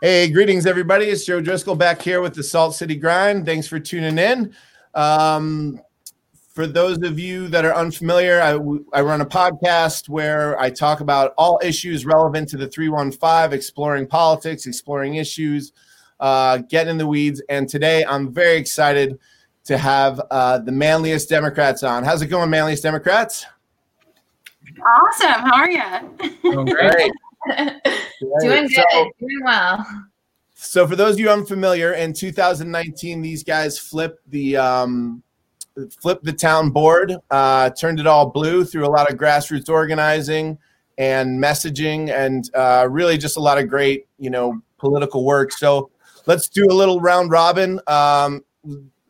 [0.00, 1.06] Hey, greetings, everybody.
[1.06, 3.44] It's Joe Driscoll back here with the Salt City Grind.
[3.44, 4.54] Thanks for tuning in.
[4.94, 5.80] Um,
[6.54, 8.52] for those of you that are unfamiliar, I,
[8.96, 14.06] I run a podcast where I talk about all issues relevant to the 315, exploring
[14.06, 15.72] politics, exploring issues,
[16.20, 17.42] uh, getting in the weeds.
[17.48, 19.18] And today I'm very excited
[19.64, 22.04] to have uh, the Manlius Democrats on.
[22.04, 23.46] How's it going, Manlius Democrats?
[24.80, 25.42] Awesome.
[25.42, 26.38] How are you?
[26.44, 27.10] Doing great.
[28.40, 28.84] Doing good.
[28.90, 29.86] So, Doing well.
[30.54, 35.22] So, for those of you unfamiliar, in 2019, these guys flipped the um,
[36.00, 40.58] flipped the town board, uh, turned it all blue through a lot of grassroots organizing
[40.98, 45.52] and messaging, and uh, really just a lot of great, you know, political work.
[45.52, 45.90] So,
[46.26, 47.80] let's do a little round robin.
[47.86, 48.44] Um,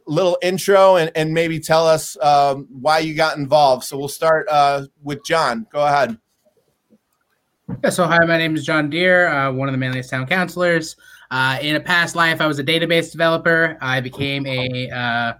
[0.09, 3.85] little intro and, and maybe tell us um, why you got involved.
[3.85, 5.67] So we'll start uh, with John.
[5.71, 6.19] Go ahead.
[7.69, 10.97] Yeah, so hi, my name is John Deere, uh, one of the Manlius Town Councilors.
[11.31, 13.77] Uh, in a past life, I was a database developer.
[13.83, 15.35] I became a, uh,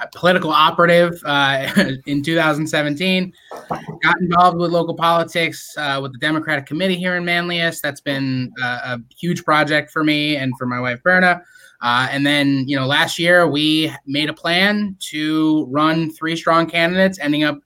[0.00, 1.70] a political operative uh,
[2.06, 3.32] in 2017.
[3.68, 7.82] Got involved with local politics uh, with the Democratic Committee here in Manlius.
[7.82, 11.42] That's been a huge project for me and for my wife Prerna.
[11.82, 16.66] Uh, and then, you know, last year we made a plan to run three strong
[16.66, 17.58] candidates, ending up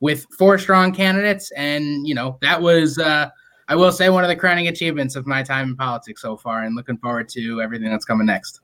[0.00, 1.50] with four strong candidates.
[1.52, 3.28] And, you know, that was, uh,
[3.68, 6.64] I will say, one of the crowning achievements of my time in politics so far,
[6.64, 8.60] and looking forward to everything that's coming next.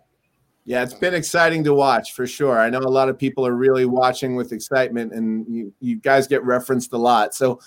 [0.65, 2.59] Yeah, it's been exciting to watch for sure.
[2.59, 6.27] I know a lot of people are really watching with excitement, and you, you guys
[6.27, 7.37] get referenced a lot.
[7.37, 7.61] So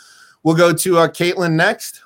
[0.43, 2.01] we'll go to uh, Caitlin next.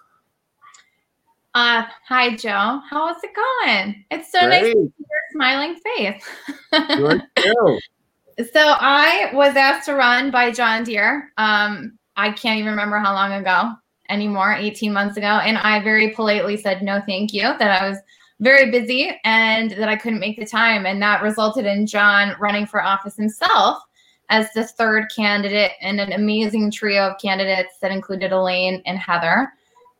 [1.55, 2.81] Uh, hi, Joe.
[2.87, 4.05] How's it going?
[4.11, 4.49] It's so Great.
[4.49, 6.23] nice to see your smiling face.
[8.37, 11.31] so I was asked to run by John Deere.
[11.37, 13.71] Um, I can't even remember how long ago
[14.09, 15.25] anymore, 18 months ago.
[15.25, 17.97] And I very politely said, no, thank you, that I was
[18.39, 20.85] very busy and that I couldn't make the time.
[20.85, 23.81] And that resulted in John running for office himself
[24.29, 29.51] as the third candidate in an amazing trio of candidates that included Elaine and Heather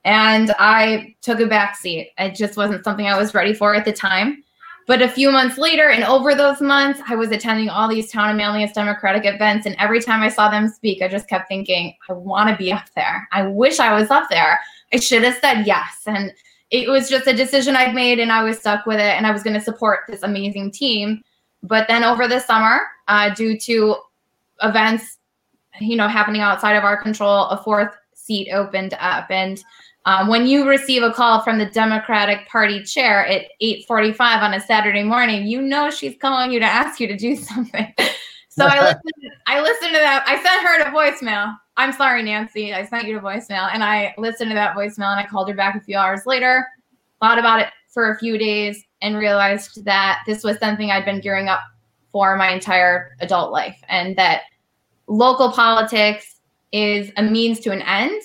[0.05, 2.11] and I took a back seat.
[2.17, 4.43] It just wasn't something I was ready for at the time.
[4.85, 8.29] But a few months later, and over those months, I was attending all these town
[8.29, 9.65] and Manlius Democratic events.
[9.65, 12.71] And every time I saw them speak, I just kept thinking, I want to be
[12.71, 13.27] up there.
[13.31, 14.59] I wish I was up there.
[14.91, 16.01] I should have said yes.
[16.05, 16.33] And
[16.69, 19.15] it was just a decision I'd made, and I was stuck with it.
[19.15, 21.23] And I was going to support this amazing team.
[21.61, 23.95] But then over the summer, uh, due to
[24.61, 25.17] events,
[25.79, 29.31] you know, happening outside of our control, a fourth seat opened up.
[29.31, 29.63] And
[30.05, 34.59] um, when you receive a call from the Democratic Party chair at 8:45 on a
[34.59, 37.93] Saturday morning, you know she's calling you to ask you to do something.
[38.49, 39.33] so I listened.
[39.47, 40.23] I listened to that.
[40.27, 41.57] I sent her to voicemail.
[41.77, 42.73] I'm sorry, Nancy.
[42.73, 45.55] I sent you to voicemail, and I listened to that voicemail, and I called her
[45.55, 46.67] back a few hours later.
[47.21, 51.21] Thought about it for a few days, and realized that this was something I'd been
[51.21, 51.61] gearing up
[52.11, 54.41] for my entire adult life, and that
[55.07, 56.41] local politics
[56.73, 58.21] is a means to an end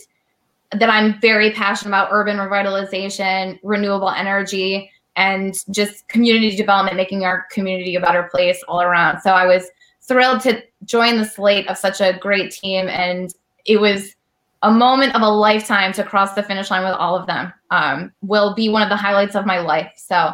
[0.72, 7.46] that I'm very passionate about urban revitalization, renewable energy, and just community development, making our
[7.50, 9.20] community a better place all around.
[9.20, 9.68] So I was
[10.02, 13.34] thrilled to join the slate of such a great team, and
[13.64, 14.14] it was
[14.62, 17.52] a moment of a lifetime to cross the finish line with all of them.
[17.70, 19.92] Um, will be one of the highlights of my life.
[19.96, 20.32] So,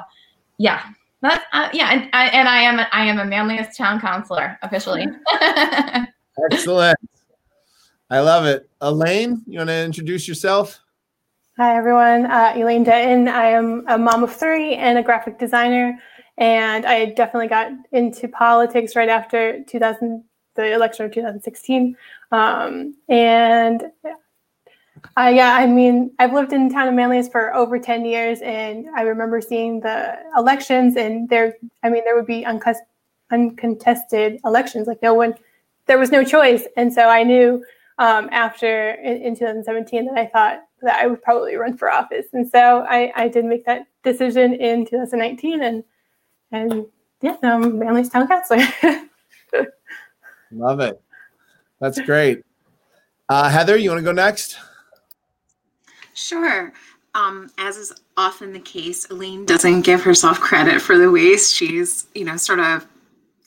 [0.59, 0.83] yeah,
[1.21, 5.06] that's uh, yeah, and, and I am I am a Manlius town councilor officially.
[6.53, 6.99] Excellent.
[8.10, 8.69] I love it.
[8.81, 10.81] Elaine, you want to introduce yourself?
[11.56, 12.26] Hi, everyone.
[12.26, 13.28] Uh, Elaine Denton.
[13.28, 15.98] I am a mom of three and a graphic designer.
[16.37, 20.22] And I definitely got into politics right after 2000,
[20.56, 21.97] the election of 2016.
[22.32, 23.84] Um, and
[25.16, 29.03] yeah, I mean, I've lived in town of Manlius for over 10 years, and I
[29.03, 32.44] remember seeing the elections, and there, I mean, there would be
[33.31, 34.87] uncontested elections.
[34.87, 35.34] Like no one,
[35.87, 36.64] there was no choice.
[36.76, 37.64] And so I knew
[37.99, 42.27] um, after in, in, 2017 that I thought that I would probably run for office.
[42.32, 45.85] And so I, I did make that decision in 2019 and
[46.52, 46.87] and
[47.20, 48.67] yeah, now I'm Manlius town councilor.
[50.52, 51.00] Love it.
[51.81, 52.44] That's great.
[53.29, 54.56] Uh, Heather, you want to go next?
[56.12, 56.73] Sure.
[57.14, 62.06] Um, as is often the case, Elaine doesn't give herself credit for the ways she's,
[62.14, 62.87] you know, sort of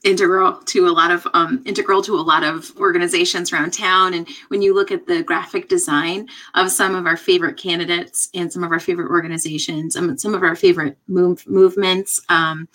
[0.08, 4.28] integral to a lot of um, integral to a lot of organizations around town and
[4.48, 8.64] when you look at the graphic design of some of our favorite candidates and some
[8.64, 12.70] of our favorite organizations um, some of our favorite move, movements um,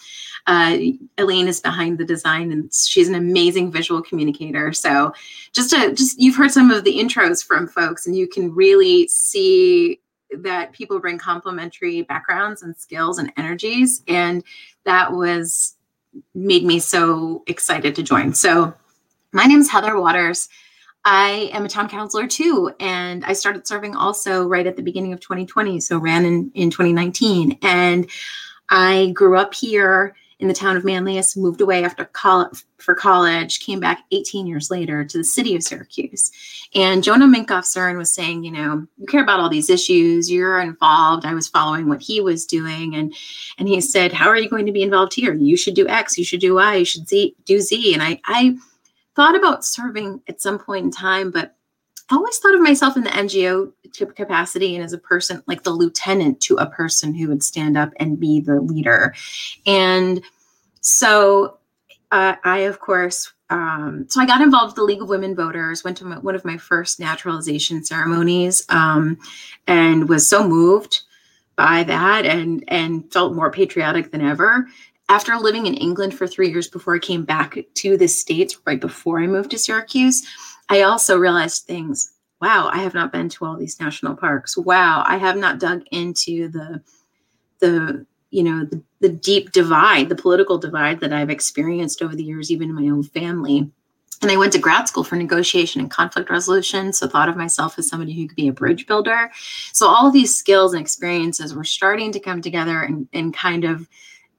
[0.47, 0.77] uh,
[1.17, 5.11] elaine is behind the design and she's an amazing visual communicator so
[5.55, 9.99] just just you've heard some of the intros from folks and you can really see
[10.41, 14.03] that people bring complementary backgrounds and skills and energies.
[14.09, 14.43] And
[14.85, 15.77] that was
[16.35, 18.35] made me so excited to join.
[18.35, 18.75] So
[19.33, 20.49] my name is Heather Waters.
[21.05, 25.13] I am a town councilor too, and I started serving also right at the beginning
[25.13, 25.81] of 2020.
[25.81, 28.09] So ran in in 2019, and
[28.69, 33.61] I grew up here in the town of Manlius, moved away after college for college,
[33.61, 36.33] came back 18 years later to the city of Syracuse.
[36.75, 40.61] And Jonah Minkoff Zern was saying, you know, you care about all these issues, you're
[40.61, 41.25] involved.
[41.25, 42.97] I was following what he was doing.
[42.97, 43.15] And
[43.57, 45.33] and he said, How are you going to be involved here?
[45.33, 47.95] You should do X, you should do Y, you should Z, do Z.
[47.95, 48.57] And I I
[49.15, 51.55] thought about serving at some point in time, but
[52.13, 53.73] always thought of myself in the NGO
[54.15, 57.91] capacity and as a person, like the lieutenant to a person who would stand up
[57.97, 59.15] and be the leader.
[59.67, 60.23] And
[60.81, 61.59] so
[62.11, 65.85] uh, I, of course, um, so I got involved with the League of Women Voters,
[65.85, 69.19] went to my, one of my first naturalization ceremonies, um,
[69.67, 71.03] and was so moved
[71.55, 74.67] by that and and felt more patriotic than ever
[75.13, 78.81] after living in England for three years before I came back to the States, right
[78.81, 80.27] before I moved to Syracuse,
[80.69, 82.13] I also realized things.
[82.41, 84.57] Wow, I have not been to all these national parks.
[84.57, 86.83] Wow, I have not dug into the
[87.61, 92.25] the you know the, the deep divide, the political divide that I've experienced over the
[92.25, 93.71] years, even in my own family.
[94.23, 96.93] And I went to grad school for negotiation and conflict resolution.
[96.93, 99.33] So thought of myself as somebody who could be a bridge builder.
[99.73, 103.89] So all these skills and experiences were starting to come together and, and kind of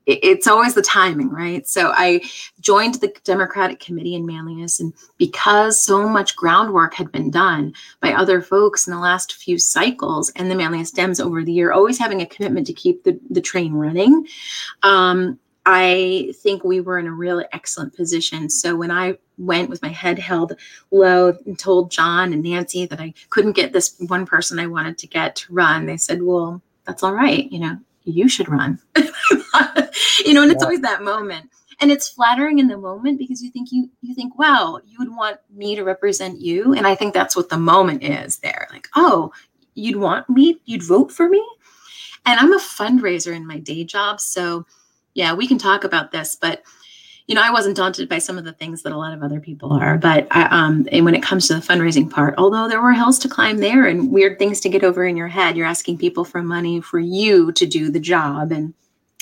[0.05, 1.67] it's always the timing, right?
[1.67, 2.21] So I
[2.59, 8.13] joined the Democratic Committee in Manlius, and because so much groundwork had been done by
[8.13, 11.97] other folks in the last few cycles, and the Manlius Dems over the year, always
[11.97, 14.27] having a commitment to keep the, the train running,
[14.83, 18.49] um, I think we were in a really excellent position.
[18.49, 20.53] So when I went with my head held
[20.91, 24.97] low and told John and Nancy that I couldn't get this one person I wanted
[24.99, 27.49] to get to run, they said, "Well, that's all right.
[27.51, 28.79] You know, you should run."
[30.33, 30.65] you know, and it's yeah.
[30.65, 31.51] always that moment.
[31.79, 35.15] And it's flattering in the moment because you think you you think, wow, you would
[35.15, 36.73] want me to represent you.
[36.73, 38.67] And I think that's what the moment is there.
[38.71, 39.31] Like, oh,
[39.75, 41.45] you'd want me, you'd vote for me.
[42.25, 44.19] And I'm a fundraiser in my day job.
[44.19, 44.65] So
[45.13, 46.63] yeah, we can talk about this, but
[47.27, 49.39] you know, I wasn't daunted by some of the things that a lot of other
[49.39, 49.99] people are.
[49.99, 53.19] But I, um, and when it comes to the fundraising part, although there were hills
[53.19, 56.25] to climb there and weird things to get over in your head, you're asking people
[56.25, 58.73] for money for you to do the job, and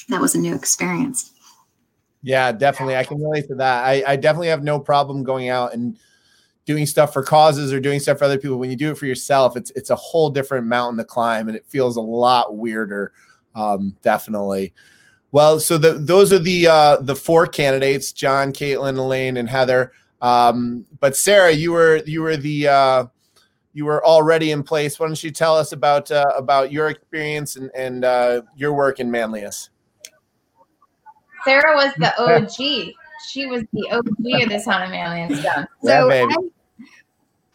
[0.09, 1.31] that was a new experience.
[2.24, 2.95] Yeah, definitely.
[2.95, 3.83] I can relate to that.
[3.83, 5.98] I, I definitely have no problem going out and
[6.65, 8.57] doing stuff for causes or doing stuff for other people.
[8.57, 11.57] When you do it for yourself, it's it's a whole different mountain to climb, and
[11.57, 13.13] it feels a lot weirder.
[13.56, 14.74] Um, definitely.
[15.31, 19.92] Well, so the, those are the uh, the four candidates: John, Caitlin, Elaine, and Heather.
[20.21, 23.06] Um, but Sarah, you were you were the uh,
[23.74, 25.00] you were already in place.
[25.00, 29.00] Why don't you tell us about uh, about your experience and and uh, your work
[29.00, 29.69] in Manlius?
[31.44, 32.94] Sarah was the OG.
[33.28, 35.42] she was the OG of this town of Manlius.
[35.84, 36.28] So yeah,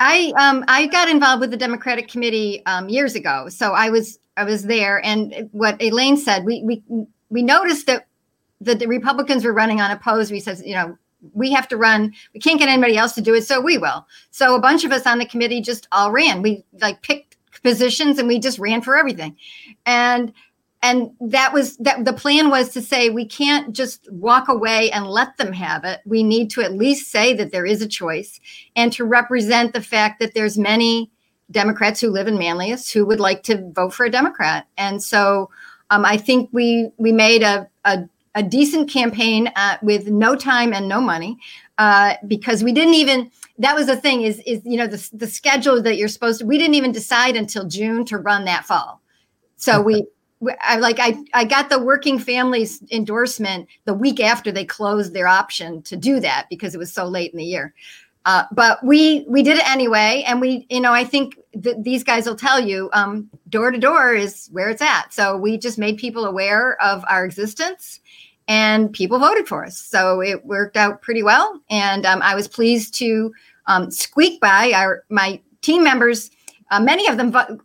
[0.00, 3.48] I, I um I got involved with the Democratic Committee um, years ago.
[3.48, 6.82] So I was I was there, and what Elaine said, we we
[7.30, 8.06] we noticed that
[8.60, 10.30] the, the Republicans were running unopposed.
[10.30, 10.96] We said, you know,
[11.32, 12.14] we have to run.
[12.34, 14.06] We can't get anybody else to do it, so we will.
[14.30, 16.42] So a bunch of us on the committee just all ran.
[16.42, 19.36] We like picked positions and we just ran for everything.
[19.84, 20.32] And
[20.82, 25.06] and that was that the plan was to say we can't just walk away and
[25.06, 26.00] let them have it.
[26.04, 28.40] We need to at least say that there is a choice
[28.76, 31.10] and to represent the fact that there's many
[31.50, 34.66] democrats who live in manlius who would like to vote for a democrat.
[34.76, 35.50] And so
[35.90, 40.72] um, i think we we made a, a, a decent campaign uh, with no time
[40.72, 41.38] and no money
[41.78, 45.26] uh, because we didn't even that was the thing is is you know the, the
[45.26, 49.00] schedule that you're supposed to we didn't even decide until june to run that fall.
[49.56, 50.06] So we
[50.62, 55.26] I like I I got the working families endorsement the week after they closed their
[55.26, 57.74] option to do that because it was so late in the year.
[58.26, 62.02] Uh, but we we did it anyway, and we you know I think th- these
[62.02, 65.14] guys will tell you um, door to door is where it's at.
[65.14, 68.00] So we just made people aware of our existence,
[68.48, 69.78] and people voted for us.
[69.78, 73.32] So it worked out pretty well, and um, I was pleased to
[73.66, 76.30] um, squeak by our my team members.
[76.72, 77.60] Uh, many of them vo-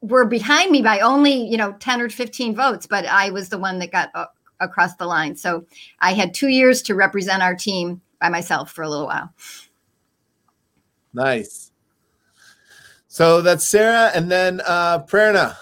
[0.00, 3.58] were behind me by only you know 10 or 15 votes but i was the
[3.58, 4.26] one that got uh,
[4.60, 5.36] across the line.
[5.36, 5.64] So
[6.00, 9.32] i had two years to represent our team by myself for a little while.
[11.12, 11.70] Nice.
[13.08, 15.56] So that's sarah and then uh prerna.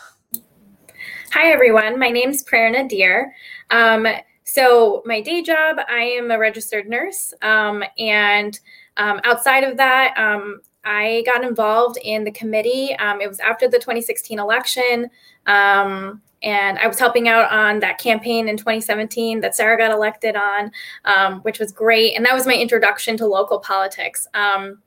[1.33, 1.99] Hi everyone.
[1.99, 3.35] My name's prerna deer.
[3.71, 4.07] Um,
[4.45, 8.61] so my day job i am a registered nurse um, and
[8.99, 12.95] um, outside of that um, I got involved in the committee.
[12.97, 15.09] Um, it was after the 2016 election.
[15.47, 20.35] Um, and I was helping out on that campaign in 2017 that Sarah got elected
[20.35, 20.73] on,
[21.05, 22.17] um, which was great.
[22.17, 24.27] And that was my introduction to local politics.
[24.35, 24.83] Um,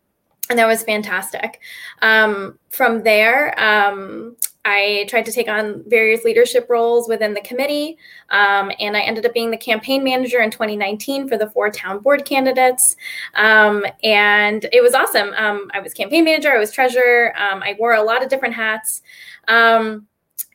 [0.50, 1.60] and that was fantastic.
[2.02, 4.36] Um, from there, um,
[4.68, 7.98] I tried to take on various leadership roles within the committee,
[8.30, 12.00] um, and I ended up being the campaign manager in 2019 for the four town
[12.00, 12.96] board candidates.
[13.36, 15.34] Um, and it was awesome.
[15.36, 18.56] Um, I was campaign manager, I was treasurer, um, I wore a lot of different
[18.56, 19.04] hats.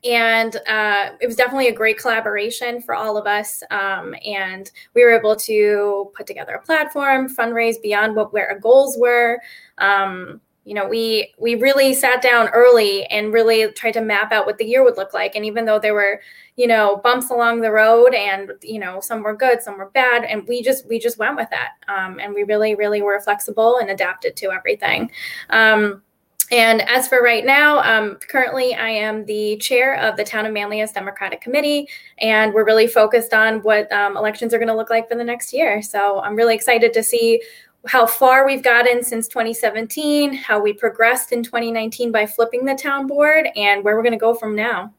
[0.04, 3.62] And uh, it was definitely a great collaboration for all of us.
[3.70, 8.58] Um, and we were able to put together a platform, fundraise beyond what where our
[8.58, 9.40] goals were.
[9.78, 14.46] Um, you know, we we really sat down early and really tried to map out
[14.46, 15.34] what the year would look like.
[15.34, 16.20] And even though there were,
[16.56, 20.24] you know, bumps along the road, and you know, some were good, some were bad,
[20.24, 21.70] and we just we just went with that.
[21.88, 25.10] Um, and we really really were flexible and adapted to everything.
[25.48, 26.02] Um,
[26.50, 30.52] and as for right now, um, currently I am the chair of the Town of
[30.52, 31.88] Manlius Democratic Committee,
[32.18, 35.24] and we're really focused on what um, elections are going to look like for the
[35.24, 35.80] next year.
[35.80, 37.40] So I'm really excited to see
[37.86, 43.06] how far we've gotten since 2017, how we progressed in 2019 by flipping the town
[43.06, 44.92] board, and where we're going to go from now.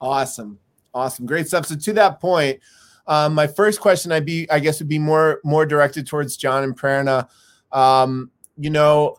[0.00, 0.58] Awesome,
[0.92, 1.66] awesome, great stuff.
[1.66, 2.60] So to that point,
[3.06, 6.62] um, my first question, I'd be, I guess, would be more more directed towards John
[6.62, 7.28] and Prerna.
[7.72, 9.16] Um, you know,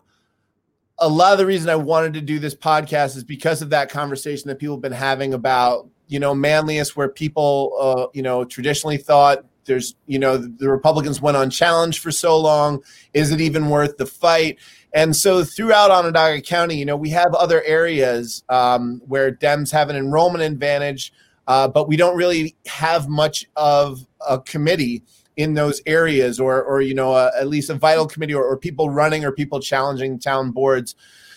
[0.98, 3.90] a lot of the reason I wanted to do this podcast is because of that
[3.90, 8.44] conversation that people have been having about, you know, Manlius, where people, uh, you know,
[8.44, 12.82] traditionally thought there's, you know, the Republicans went unchallenged for so long.
[13.12, 14.58] Is it even worth the fight?
[14.92, 19.90] And so throughout Onondaga County, you know, we have other areas um, where Dems have
[19.90, 21.12] an enrollment advantage,
[21.48, 25.02] uh, but we don't really have much of a committee
[25.36, 28.56] in those areas or or you know uh, at least a vital committee or, or
[28.56, 30.94] people running or people challenging town boards.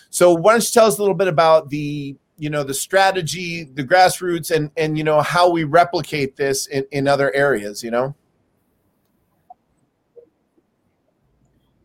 [0.10, 3.64] So why don't you tell us a little bit about the you know the strategy
[3.64, 7.92] the grassroots and and you know how we replicate this in, in other areas you
[7.92, 8.16] know?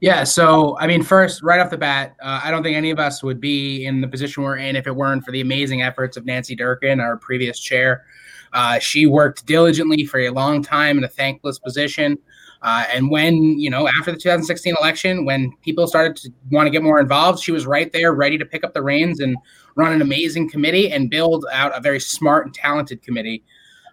[0.01, 2.99] Yeah so i mean first right off the bat uh, i don't think any of
[2.99, 6.17] us would be in the position we're in if it weren't for the amazing efforts
[6.17, 8.05] of nancy durkin our previous chair
[8.53, 12.19] uh, she worked diligently for a long time in a thankless position.
[12.63, 16.71] Uh, and when, you know, after the 2016 election, when people started to want to
[16.71, 19.37] get more involved, she was right there ready to pick up the reins and
[19.75, 23.43] run an amazing committee and build out a very smart and talented committee.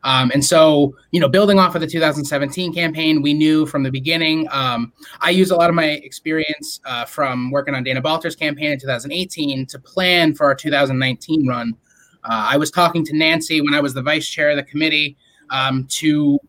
[0.03, 3.91] Um, and so, you know, building off of the 2017 campaign, we knew from the
[3.91, 4.47] beginning.
[4.51, 8.71] Um, I used a lot of my experience uh, from working on Dana Balter's campaign
[8.71, 11.75] in 2018 to plan for our 2019 run.
[12.23, 15.17] Uh, I was talking to Nancy when I was the vice chair of the committee
[15.49, 16.39] um, to,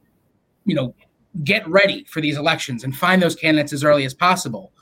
[0.65, 0.95] you know,
[1.45, 4.73] get ready for these elections and find those candidates as early as possible.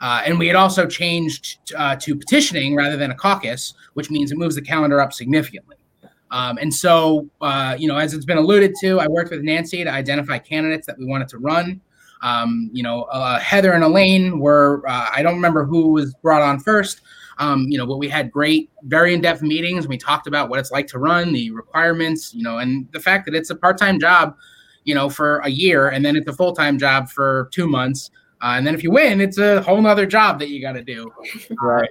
[0.00, 4.30] Uh, and we had also changed uh, to petitioning rather than a caucus, which means
[4.30, 5.76] it moves the calendar up significantly.
[6.30, 9.82] Um, and so, uh, you know, as it's been alluded to, I worked with Nancy
[9.82, 11.80] to identify candidates that we wanted to run.
[12.22, 16.42] Um, you know, uh, Heather and Elaine were, uh, I don't remember who was brought
[16.42, 17.00] on first,
[17.38, 19.88] um, you know, but we had great, very in-depth meetings.
[19.88, 23.24] We talked about what it's like to run, the requirements, you know, and the fact
[23.26, 24.36] that it's a part-time job,
[24.84, 28.54] you know, for a year, and then it's a full-time job for two months, uh,
[28.56, 31.12] and then if you win, it's a whole nother job that you got to do.
[31.60, 31.88] Right.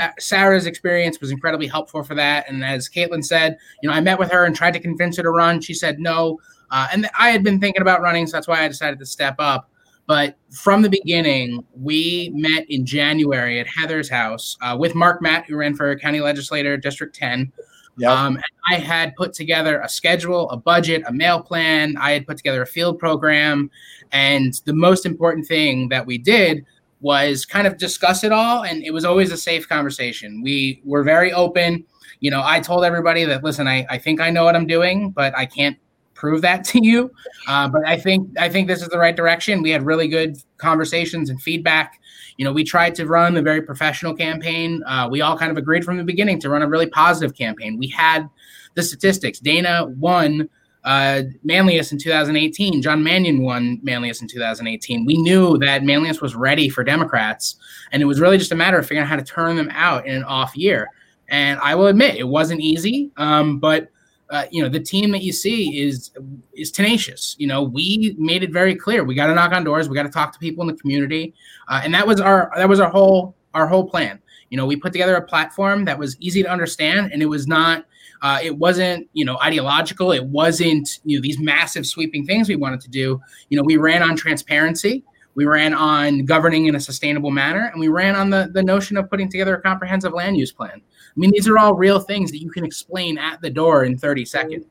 [0.00, 2.48] Uh, Sarah's experience was incredibly helpful for that.
[2.48, 5.22] And as Caitlin said, you know, I met with her and tried to convince her
[5.22, 5.60] to run.
[5.60, 6.40] She said no.
[6.72, 9.36] Uh, and I had been thinking about running, so that's why I decided to step
[9.38, 9.70] up.
[10.06, 15.46] But from the beginning, we met in January at Heather's house uh, with Mark Matt,
[15.46, 17.50] who ran for county legislator, District 10.
[17.96, 18.10] Yep.
[18.10, 18.38] Um,
[18.70, 21.96] I had put together a schedule, a budget, a mail plan.
[21.96, 23.70] I had put together a field program.
[24.12, 26.64] And the most important thing that we did
[27.00, 28.64] was kind of discuss it all.
[28.64, 30.42] And it was always a safe conversation.
[30.42, 31.84] We were very open.
[32.20, 35.10] You know, I told everybody that, listen, I, I think I know what I'm doing,
[35.10, 35.78] but I can't
[36.24, 37.10] prove that to you.
[37.46, 39.60] Uh, but I think I think this is the right direction.
[39.60, 42.00] We had really good conversations and feedback.
[42.38, 44.82] You know, we tried to run a very professional campaign.
[44.86, 47.76] Uh, we all kind of agreed from the beginning to run a really positive campaign.
[47.78, 48.26] We had
[48.74, 49.38] the statistics.
[49.38, 50.48] Dana won
[50.84, 52.80] uh, Manlius in 2018.
[52.80, 55.04] John Mannion won Manlius in 2018.
[55.04, 57.56] We knew that Manlius was ready for Democrats,
[57.92, 60.06] and it was really just a matter of figuring out how to turn them out
[60.06, 60.88] in an off year.
[61.28, 63.90] And I will admit, it wasn't easy, um, but
[64.30, 66.10] uh, you know the team that you see is
[66.54, 67.36] is tenacious.
[67.38, 69.04] You know we made it very clear.
[69.04, 69.88] We got to knock on doors.
[69.88, 71.34] We got to talk to people in the community.
[71.68, 74.20] Uh, and that was our that was our whole our whole plan.
[74.50, 77.46] You know we put together a platform that was easy to understand and it was
[77.46, 77.84] not
[78.22, 80.10] uh, it wasn't you know ideological.
[80.12, 83.20] It wasn't you know these massive sweeping things we wanted to do.
[83.50, 85.04] You know we ran on transparency.
[85.34, 88.96] We ran on governing in a sustainable manner, and we ran on the, the notion
[88.96, 90.80] of putting together a comprehensive land use plan.
[91.16, 93.96] I mean, these are all real things that you can explain at the door in
[93.96, 94.66] 30 seconds.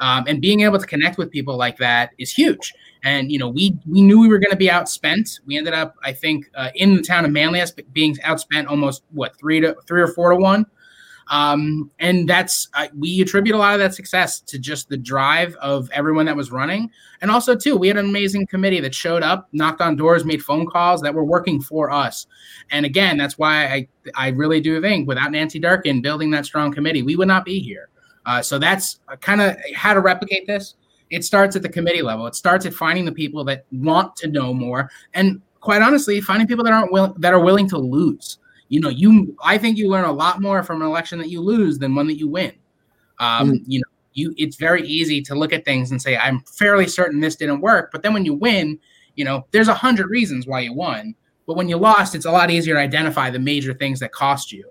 [0.00, 2.74] Um, and being able to connect with people like that is huge.
[3.04, 5.40] And you know, we we knew we were going to be outspent.
[5.46, 9.38] We ended up, I think, uh, in the town of Manlius being outspent almost what
[9.38, 10.66] three to three or four to one.
[11.28, 15.54] Um, and that's uh, we attribute a lot of that success to just the drive
[15.56, 19.22] of everyone that was running, and also too we had an amazing committee that showed
[19.22, 22.26] up, knocked on doors, made phone calls that were working for us.
[22.70, 26.72] And again, that's why I I really do think without Nancy Durkin building that strong
[26.72, 27.88] committee, we would not be here.
[28.26, 30.74] Uh, so that's kind of how to replicate this.
[31.10, 32.26] It starts at the committee level.
[32.26, 36.46] It starts at finding the people that want to know more, and quite honestly, finding
[36.46, 38.38] people that aren't will- that are willing to lose
[38.72, 41.42] you know, you I think you learn a lot more from an election that you
[41.42, 42.52] lose than one that you win.
[43.18, 43.62] Um, mm.
[43.66, 47.20] You know, you it's very easy to look at things and say I'm fairly certain
[47.20, 48.78] this didn't work, but then when you win,
[49.14, 51.14] you know, there's a hundred reasons why you won.
[51.46, 54.52] But when you lost, it's a lot easier to identify the major things that cost
[54.52, 54.64] you.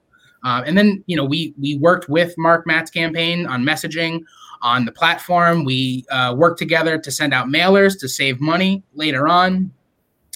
[0.43, 4.21] Um, and then, you know, we we worked with Mark Matt's campaign on messaging
[4.63, 5.63] on the platform.
[5.63, 9.71] We uh, worked together to send out mailers to save money later on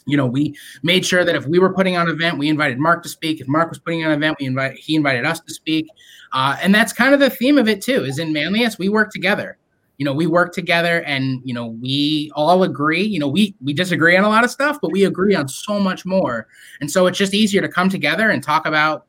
[0.06, 2.80] you know, we made sure that if we were putting on an event, we invited
[2.80, 3.42] Mark to speak.
[3.42, 5.88] If Mark was putting on an event, we invite he invited us to speak.
[6.34, 8.04] Uh, and that's kind of the theme of it too.
[8.04, 9.58] Is in Manlius, we work together.
[9.98, 13.04] You know, we work together, and you know, we all agree.
[13.04, 15.80] You know, we we disagree on a lot of stuff, but we agree on so
[15.80, 16.48] much more.
[16.82, 19.06] And so it's just easier to come together and talk about,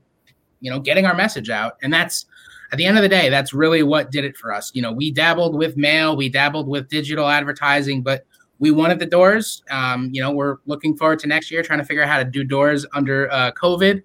[0.60, 1.76] you know, getting our message out.
[1.82, 2.26] And that's
[2.72, 4.70] at the end of the day, that's really what did it for us.
[4.74, 8.24] You know, we dabbled with mail, we dabbled with digital advertising, but
[8.58, 9.62] we wanted the doors.
[9.70, 12.24] Um, you know, we're looking forward to next year trying to figure out how to
[12.24, 14.02] do doors under uh, COVID.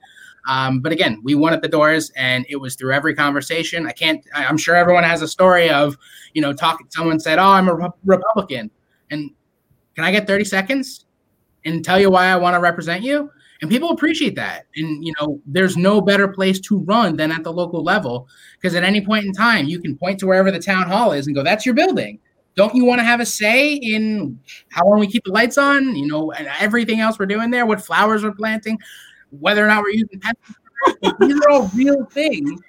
[0.48, 3.86] Um, but again, we wanted the doors, and it was through every conversation.
[3.86, 4.24] I can't.
[4.34, 5.98] I'm sure everyone has a story of,
[6.34, 6.88] you know, talking.
[6.89, 8.72] Someone said, "Oh, I'm a Re- Republican,"
[9.12, 9.29] and
[9.96, 11.05] can I get 30 seconds
[11.63, 13.29] and tell you why I want to represent you?
[13.62, 14.65] And people appreciate that.
[14.75, 18.27] And you know, there's no better place to run than at the local level
[18.60, 21.27] because at any point in time, you can point to wherever the town hall is
[21.27, 22.20] and go, "That's your building."
[22.55, 25.96] Don't you want to have a say in how long we keep the lights on?
[25.96, 28.77] You know, and everything else we're doing there, what flowers we're planting,
[29.29, 31.20] whether or not we're using pesticides.
[31.20, 32.59] These are all real things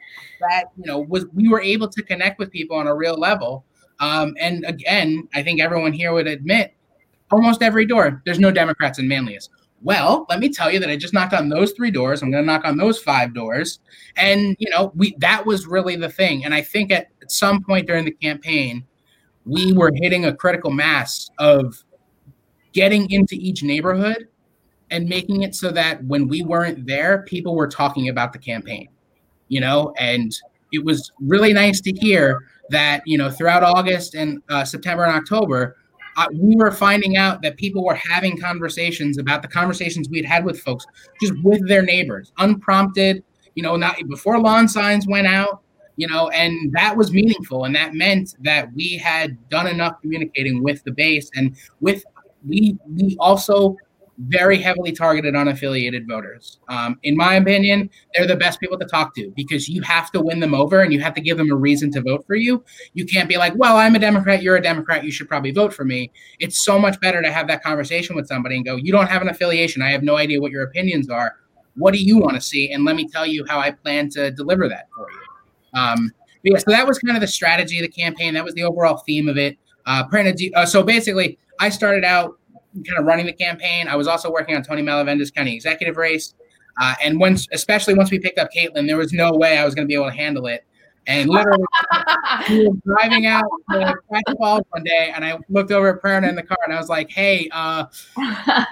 [0.40, 3.64] that you know was we were able to connect with people on a real level.
[4.00, 6.74] Um, and again, I think everyone here would admit,
[7.30, 9.48] almost every door, there's no Democrats in Manlius.
[9.80, 12.22] Well, let me tell you that I just knocked on those three doors.
[12.22, 13.80] I'm going to knock on those five doors,
[14.16, 16.44] and you know, we that was really the thing.
[16.44, 18.84] And I think at, at some point during the campaign,
[19.44, 21.82] we were hitting a critical mass of
[22.72, 24.28] getting into each neighborhood
[24.90, 28.88] and making it so that when we weren't there, people were talking about the campaign,
[29.48, 30.38] you know, and
[30.72, 35.14] it was really nice to hear that, you know, throughout August and uh, September and
[35.14, 35.76] October,
[36.16, 40.26] uh, we were finding out that people were having conversations about the conversations we had
[40.26, 40.84] had with folks,
[41.20, 43.24] just with their neighbors, unprompted,
[43.54, 45.62] you know, not before lawn signs went out,
[45.96, 47.64] you know, and that was meaningful.
[47.64, 52.04] And that meant that we had done enough communicating with the base and with
[52.46, 53.76] we we also
[54.18, 56.58] very heavily targeted unaffiliated voters.
[56.68, 60.20] Um, in my opinion, they're the best people to talk to because you have to
[60.20, 62.62] win them over and you have to give them a reason to vote for you.
[62.94, 65.72] You can't be like, well, I'm a Democrat, you're a Democrat, you should probably vote
[65.72, 66.12] for me.
[66.38, 69.22] It's so much better to have that conversation with somebody and go, you don't have
[69.22, 69.82] an affiliation.
[69.82, 71.36] I have no idea what your opinions are.
[71.74, 72.70] What do you want to see?
[72.70, 75.21] And let me tell you how I plan to deliver that for you.
[75.74, 78.34] Um, yeah, so that was kind of the strategy of the campaign.
[78.34, 79.56] That was the overall theme of it.
[79.86, 80.04] Uh,
[80.54, 82.38] uh, so basically, I started out
[82.86, 83.88] kind of running the campaign.
[83.88, 86.34] I was also working on Tony Malavenda's county executive race.
[86.80, 89.74] Uh, and once, especially once we picked up Caitlin, there was no way I was
[89.74, 90.64] going to be able to handle it.
[91.06, 91.64] And literally,
[92.48, 96.28] we were driving out to Crash Falls one day, and I looked over at Prerna
[96.28, 97.86] in the car, and I was like, "Hey, uh,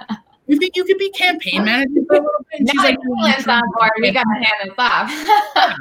[0.47, 2.99] you think you could be campaign manager for a little bit?" And she's like,
[3.49, 3.91] on board.
[4.01, 5.77] We got to hand this off."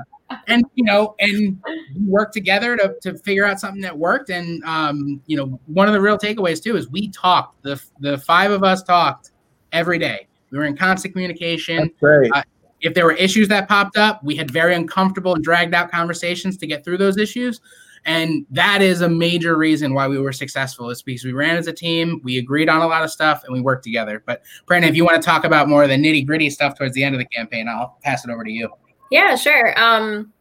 [0.50, 1.62] And you know, and
[2.06, 4.30] work together to, to figure out something that worked.
[4.30, 7.64] And um, you know, one of the real takeaways too is we talked.
[7.64, 9.32] the The five of us talked
[9.72, 10.28] every day.
[10.52, 11.92] We were in constant communication.
[12.04, 12.42] Uh,
[12.82, 16.58] if there were issues that popped up, we had very uncomfortable and dragged out conversations
[16.58, 17.62] to get through those issues.
[18.06, 21.68] And that is a major reason why we were successful is because we ran as
[21.68, 24.24] a team, we agreed on a lot of stuff, and we worked together.
[24.26, 26.94] But Brandon, if you want to talk about more of the nitty gritty stuff towards
[26.94, 28.70] the end of the campaign, I'll pass it over to you.
[29.12, 29.78] Yeah, sure.
[29.80, 30.32] Um,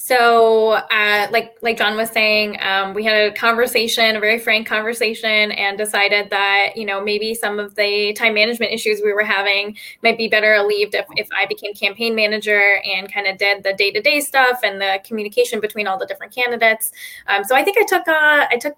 [0.00, 4.66] so, uh, like like John was saying, um, we had a conversation, a very frank
[4.66, 9.24] conversation, and decided that you know maybe some of the time management issues we were
[9.24, 13.64] having might be better alleviated if, if I became campaign manager and kind of did
[13.64, 16.92] the day to day stuff and the communication between all the different candidates.
[17.26, 18.76] Um, so I think I took uh, I took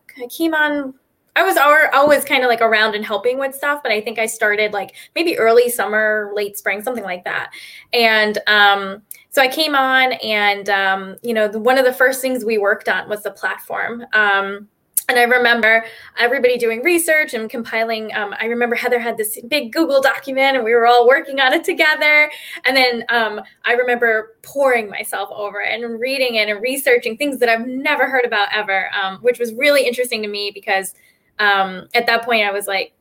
[0.55, 0.95] on
[1.37, 1.57] I was
[1.93, 4.97] always kind of like around and helping with stuff, but I think I started like
[5.15, 7.53] maybe early summer, late spring, something like that.
[7.93, 12.21] And um, so I came on, and um, you know, the, one of the first
[12.21, 14.05] things we worked on was the platform.
[14.13, 14.69] Um,
[15.11, 15.85] and I remember
[16.19, 18.15] everybody doing research and compiling.
[18.15, 21.53] Um, I remember Heather had this big Google document and we were all working on
[21.53, 22.31] it together.
[22.65, 27.41] And then um, I remember pouring myself over it and reading it and researching things
[27.41, 30.95] that I've never heard about ever, um, which was really interesting to me because
[31.41, 32.93] um, at that point I was like,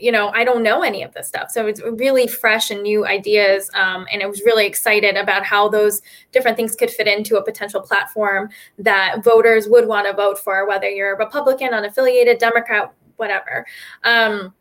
[0.00, 1.50] you know, I don't know any of this stuff.
[1.50, 3.70] So it's really fresh and new ideas.
[3.74, 7.44] Um, and I was really excited about how those different things could fit into a
[7.44, 12.92] potential platform that voters would want to vote for, whether you're a Republican, unaffiliated, Democrat,
[13.16, 13.66] whatever.
[14.04, 14.52] Um,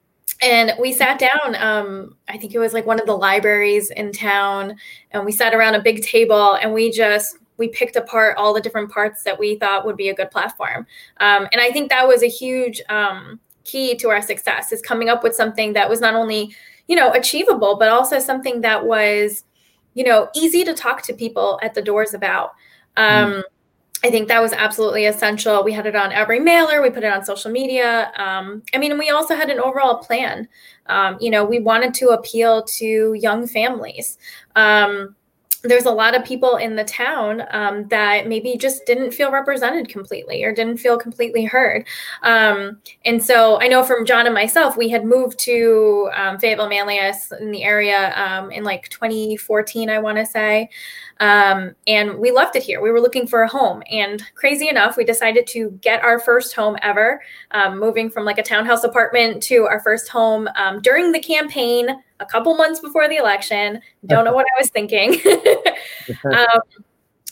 [0.41, 4.11] and we sat down um, i think it was like one of the libraries in
[4.11, 4.75] town
[5.11, 8.59] and we sat around a big table and we just we picked apart all the
[8.59, 10.85] different parts that we thought would be a good platform
[11.19, 15.09] um, and i think that was a huge um, key to our success is coming
[15.09, 16.55] up with something that was not only
[16.87, 19.43] you know achievable but also something that was
[19.93, 22.51] you know easy to talk to people at the doors about.
[22.97, 23.43] Um, mm.
[24.05, 25.63] i think that was absolutely essential.
[25.63, 26.81] We had it on every mailer.
[26.81, 28.11] We put it on social media.
[28.15, 30.47] Um, i mean we also had an overall plan.
[30.87, 34.17] Um, you know we wanted to appeal to young families.
[34.55, 35.15] Um,
[35.67, 39.89] there's a lot of people in the town um, that maybe just didn't feel represented
[39.89, 41.85] completely or didn't feel completely heard.
[42.23, 46.69] Um, and so I know from John and myself, we had moved to um, Fayetteville
[46.69, 50.69] Manlius in the area um, in like 2014, I want to say.
[51.19, 52.81] Um, and we left it here.
[52.81, 53.81] We were looking for a home.
[53.89, 58.37] And crazy enough, we decided to get our first home ever, um, moving from like
[58.37, 60.49] a townhouse apartment to our first home
[60.81, 61.87] during the campaign
[62.19, 63.81] a couple months before the election.
[64.05, 65.19] Don't know what I was thinking.
[66.25, 66.61] um,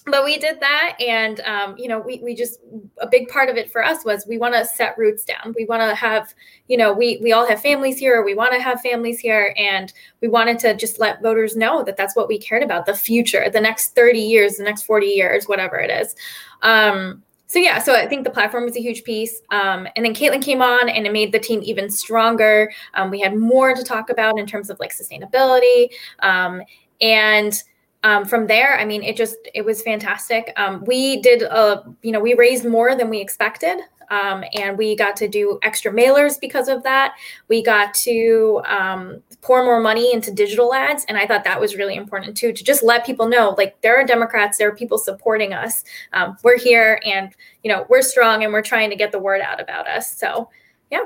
[0.05, 2.59] but we did that and um, you know we, we just
[2.99, 5.65] a big part of it for us was we want to set roots down we
[5.65, 6.33] want to have
[6.67, 9.93] you know we we all have families here we want to have families here and
[10.21, 13.49] we wanted to just let voters know that that's what we cared about the future
[13.49, 16.15] the next 30 years the next 40 years whatever it is
[16.61, 19.39] um, so yeah, so I think the platform was a huge piece.
[19.51, 22.73] Um, and then Caitlin came on and it made the team even stronger.
[22.95, 25.91] Um, we had more to talk about in terms of like sustainability.
[26.21, 26.63] Um,
[26.99, 27.61] and
[28.01, 30.51] um, from there, I mean, it just it was fantastic.
[30.57, 33.81] Um, we did, a, you know, we raised more than we expected.
[34.13, 37.15] Um, and we got to do extra mailers because of that.
[37.47, 41.75] We got to um, pour more money into digital ads, and I thought that was
[41.75, 44.99] really important too to just let people know, like there are Democrats, there are people
[44.99, 45.83] supporting us.
[46.13, 49.41] Um, we're here, and you know we're strong, and we're trying to get the word
[49.41, 50.15] out about us.
[50.15, 50.49] So,
[50.91, 51.05] yeah.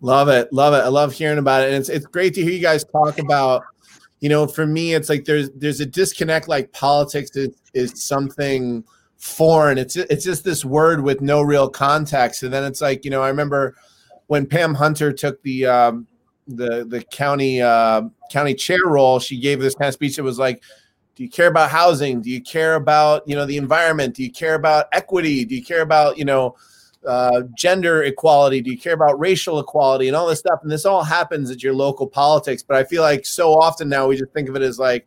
[0.00, 0.78] Love it, love it.
[0.78, 3.62] I love hearing about it, and it's it's great to hear you guys talk about.
[4.18, 6.48] You know, for me, it's like there's there's a disconnect.
[6.48, 8.84] Like politics is is something
[9.20, 9.78] foreign.
[9.78, 12.42] It's it's just this word with no real context.
[12.42, 13.76] And then it's like you know, I remember
[14.26, 16.06] when Pam Hunter took the um,
[16.48, 18.02] the the county uh,
[18.32, 20.18] county chair role, she gave this kind of speech.
[20.18, 20.62] It was like,
[21.14, 22.22] do you care about housing?
[22.22, 24.14] Do you care about you know the environment?
[24.14, 25.44] Do you care about equity?
[25.44, 26.56] Do you care about you know
[27.06, 28.62] uh, gender equality?
[28.62, 30.60] Do you care about racial equality and all this stuff?
[30.62, 32.62] And this all happens at your local politics.
[32.62, 35.06] But I feel like so often now we just think of it as like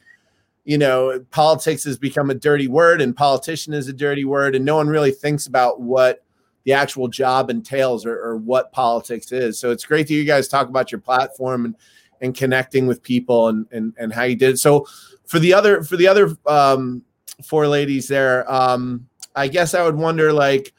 [0.66, 4.64] you know, politics has become a dirty word and politician is a dirty word, and
[4.64, 6.24] no one really thinks about what
[6.64, 9.60] the actual job entails or, or what politics is.
[9.60, 11.76] So it's great that you guys talk about your platform and
[12.22, 14.52] and connecting with people and and, and how you did.
[14.52, 14.58] It.
[14.60, 14.88] So
[15.26, 17.04] for the other for the other um,
[17.44, 20.74] four ladies there, um, I guess I would wonder like,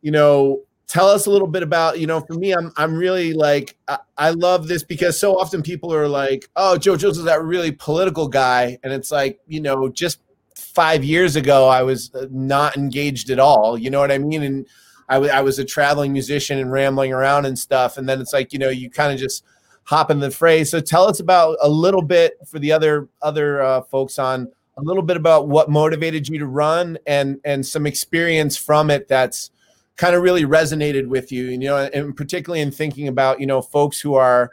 [0.00, 3.32] you know, tell us a little bit about you know for me i'm i'm really
[3.32, 7.24] like I, I, love this because so often people are like oh joe Jones is
[7.24, 8.76] that really political guy.
[8.82, 10.20] And it's like you know just
[10.56, 14.42] five years ago i was uh, not engaged at all you know what i mean?
[14.42, 14.66] And
[15.08, 18.32] I, w- I was a traveling musician and rambling around and stuff and then it's
[18.32, 19.44] like you know you kind of just
[19.84, 23.62] hop in the phrase so tell us about a little bit for the other other
[23.62, 27.86] uh, folks on a little bit about what motivated you to run and and some
[27.86, 29.52] experience from it that's
[29.96, 33.60] kind of really resonated with you, you know, and particularly in thinking about, you know,
[33.60, 34.52] folks who are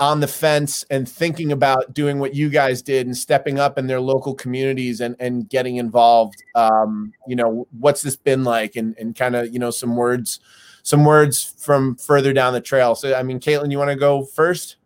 [0.00, 3.86] on the fence and thinking about doing what you guys did and stepping up in
[3.88, 6.36] their local communities and, and getting involved.
[6.54, 10.38] Um, you know, what's this been like and, and kind of, you know, some words,
[10.82, 12.94] some words from further down the trail.
[12.94, 14.76] So, I mean, Caitlin, you want to go first?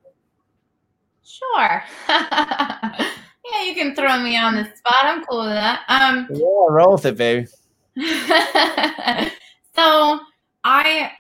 [1.24, 1.82] Sure.
[2.08, 5.04] yeah, you can throw me on the spot.
[5.04, 5.82] I'm cool with that.
[5.88, 7.48] Um, yeah, roll with it, baby.
[9.76, 10.20] so
[10.64, 11.12] I,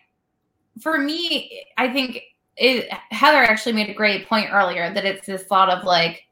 [0.80, 2.20] for me, I think
[2.56, 6.24] it, Heather actually made a great point earlier that it's this thought of like,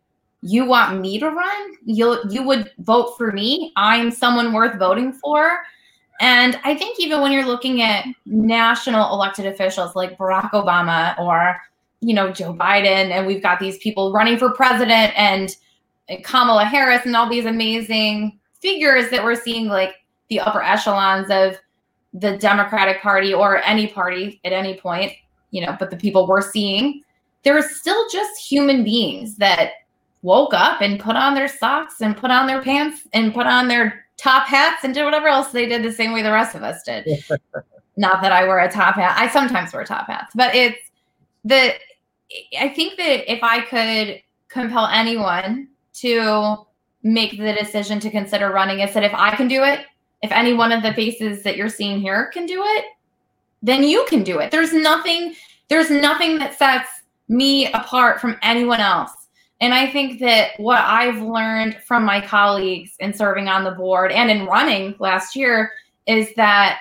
[0.43, 1.77] you want me to run?
[1.85, 3.73] You you would vote for me?
[3.77, 5.59] I'm someone worth voting for.
[6.21, 11.57] And I think even when you're looking at national elected officials like Barack Obama or,
[12.01, 15.57] you know, Joe Biden, and we've got these people running for president and
[16.23, 19.95] Kamala Harris and all these amazing figures that we're seeing, like
[20.31, 21.59] the upper echelons of
[22.15, 25.13] the Democratic Party or any party at any point,
[25.51, 27.03] you know, but the people we're seeing,
[27.43, 29.73] they're still just human beings that
[30.23, 33.69] woke up and put on their socks and put on their pants and put on
[33.69, 36.63] their top hats and did whatever else they did the same way the rest of
[36.63, 37.07] us did.
[37.97, 39.17] Not that I wear a top hat.
[39.19, 40.79] I sometimes wear top hats, but it's
[41.45, 41.75] the
[42.59, 46.67] I think that if I could compel anyone to
[47.03, 49.81] make the decision to consider running, is that if I can do it,
[50.23, 52.85] if any one of the faces that you're seeing here can do it,
[53.63, 54.51] then you can do it.
[54.51, 55.35] There's nothing,
[55.69, 56.89] there's nothing that sets
[57.29, 59.13] me apart from anyone else.
[59.61, 64.11] And I think that what I've learned from my colleagues in serving on the board
[64.11, 65.73] and in running last year
[66.07, 66.81] is that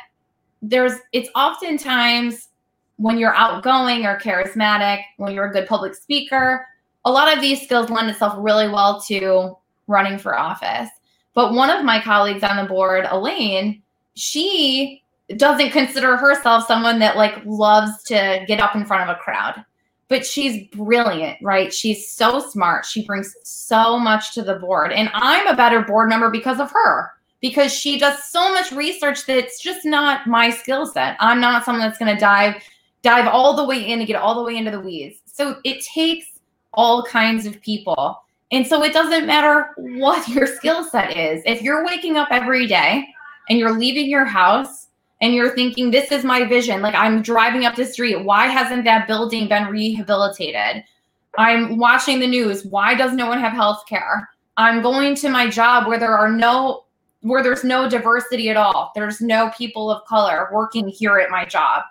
[0.62, 2.50] there's it's oftentimes
[2.98, 6.66] when you're outgoing or charismatic, when you're a good public speaker,
[7.06, 10.90] a lot of these skills lend itself really well to running for office.
[11.34, 13.82] But one of my colleagues on the board, Elaine,
[14.16, 15.04] she
[15.38, 19.64] doesn't consider herself someone that like loves to get up in front of a crowd.
[20.08, 21.72] But she's brilliant, right?
[21.72, 22.86] She's so smart.
[22.86, 24.92] She brings so much to the board.
[24.92, 27.12] And I'm a better board member because of her
[27.42, 31.16] because she does so much research that it's just not my skill set.
[31.20, 32.56] I'm not someone that's going to dive
[33.02, 35.22] dive all the way in and get all the way into the weeds.
[35.26, 36.26] So it takes
[36.74, 41.42] all kinds of people and so it doesn't matter what your skill set is.
[41.46, 43.08] If you're waking up every day
[43.50, 44.88] and you're leaving your house
[45.22, 48.86] and you're thinking, this is my vision, like I'm driving up the street, why hasn't
[48.86, 50.84] that building been rehabilitated?
[51.38, 54.30] I'm watching the news, why does no one have health care?
[54.58, 56.86] I'm going to my job where there are no
[57.22, 58.92] where there's no diversity at all.
[58.96, 61.84] There's no people of color working here at my job.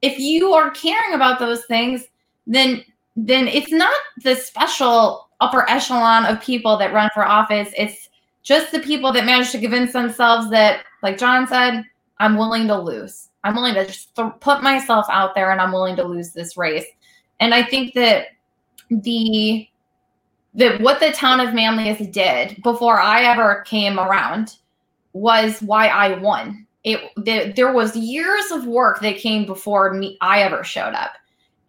[0.00, 2.04] If you are caring about those things,
[2.46, 2.82] then
[3.14, 7.70] then it's not the special upper echelon of people that run for office.
[7.76, 8.08] It's
[8.42, 11.84] just the people that manage to convince themselves that, like John said,
[12.18, 13.28] I'm willing to lose.
[13.44, 16.56] I'm willing to just th- put myself out there and I'm willing to lose this
[16.56, 16.86] race.
[17.40, 18.28] And I think that
[18.90, 19.68] the
[20.54, 24.56] that what the town of Manlius did before I ever came around
[25.12, 26.66] was why I won.
[26.84, 31.12] It the, there was years of work that came before me I ever showed up.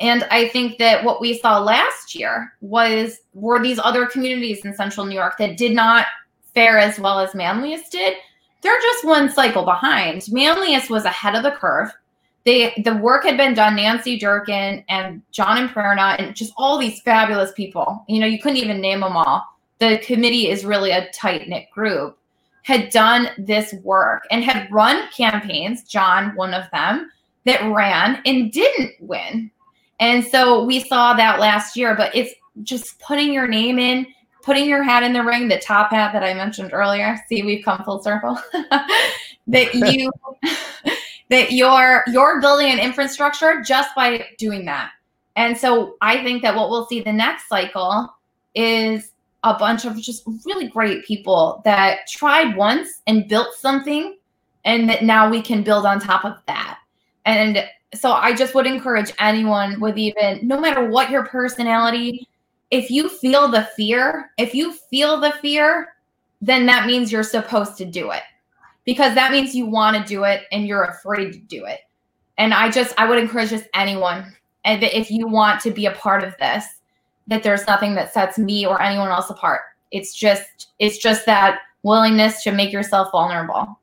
[0.04, 4.76] And I think that what we saw last year was were these other communities in
[4.76, 6.08] central New York that did not
[6.54, 8.18] fare as well as Manlius did.
[8.62, 10.26] They're just one cycle behind.
[10.30, 11.89] Manlius was ahead of the curve.
[12.44, 13.78] They the work had been done.
[13.78, 18.04] Nancy Durkin and John Imperna and just all these fabulous people.
[18.10, 19.46] You know, you couldn't even name them all.
[19.80, 22.18] The committee is really a tight knit group.
[22.63, 25.84] Had done this work and had run campaigns.
[25.84, 27.10] John, one of them,
[27.46, 29.50] that ran and didn't win
[29.99, 34.08] and so we saw that last year, but it's just putting your name in,
[34.43, 37.17] putting your hat in the ring, the top hat that I mentioned earlier.
[37.27, 38.39] See, we've come full circle.
[39.47, 40.12] that you
[41.29, 44.91] that you're you're building an infrastructure just by doing that.
[45.36, 48.13] And so I think that what we'll see the next cycle
[48.53, 49.12] is
[49.43, 54.17] a bunch of just really great people that tried once and built something
[54.63, 56.79] and that now we can build on top of that.
[57.25, 62.27] And so I just would encourage anyone with even no matter what your personality,
[62.71, 65.93] if you feel the fear, if you feel the fear,
[66.41, 68.23] then that means you're supposed to do it.
[68.86, 71.82] Because that means you want to do it and you're afraid to do it.
[72.38, 74.34] And I just I would encourage just anyone
[74.65, 76.65] and if you want to be a part of this,
[77.27, 79.62] that there's nothing that sets me or anyone else apart.
[79.91, 83.79] It's just it's just that willingness to make yourself vulnerable.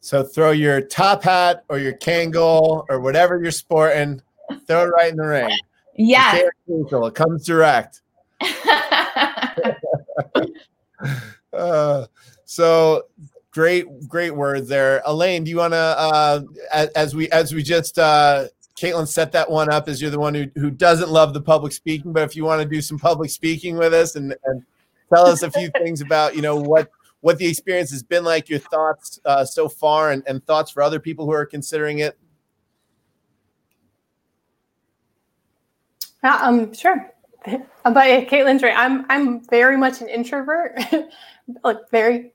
[0.00, 4.22] So throw your top hat or your Kangol or whatever you're sporting,
[4.66, 5.50] throw it right in the ring.
[5.96, 6.44] Yes.
[6.66, 8.02] It comes direct.
[11.52, 12.06] uh,
[12.44, 13.02] so
[13.50, 15.02] great, great words there.
[15.04, 16.40] Elaine, do you want to, uh,
[16.72, 18.46] as, as, we as we just uh,
[18.80, 21.72] Caitlin set that one up, as you're the one who, who doesn't love the public
[21.72, 24.62] speaking, but if you want to do some public speaking with us and, and
[25.12, 28.48] tell us a few things about you know what what the experience has been like,
[28.48, 32.18] your thoughts uh, so far, and, and thoughts for other people who are considering it.
[36.22, 37.12] Yeah, um, sure.
[37.84, 38.76] But Caitlin's right.
[38.76, 40.78] I'm I'm very much an introvert,
[41.64, 42.34] like very,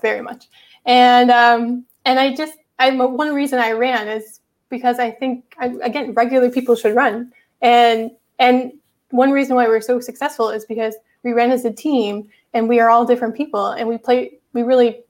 [0.00, 0.48] very much.
[0.86, 5.76] And um, and I just I'm one reason I ran is because I think I,
[5.82, 7.32] again regular people should run.
[7.60, 8.72] And and
[9.10, 12.80] one reason why we're so successful is because we ran as a team and we
[12.80, 15.02] are all different people and we play we really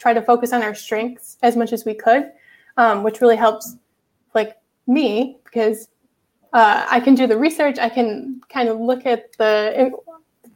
[0.00, 2.32] try to focus on our strengths as much as we could,
[2.76, 3.76] um, which really helps
[4.34, 5.88] like me because
[6.52, 7.78] uh, I can do the research.
[7.78, 9.92] I can kind of look at the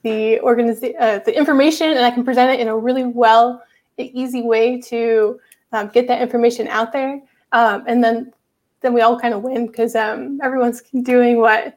[0.02, 3.62] the organiza- uh, the information, and I can present it in a really well,
[3.96, 5.40] easy way to
[5.72, 7.22] um, get that information out there.
[7.52, 8.32] Um, and then
[8.80, 11.76] then we all kind of win because um, everyone's doing what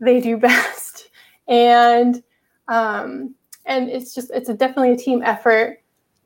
[0.00, 1.10] they do best,
[1.46, 2.22] and
[2.68, 3.34] um,
[3.66, 5.80] and it's just it's a, definitely a team effort.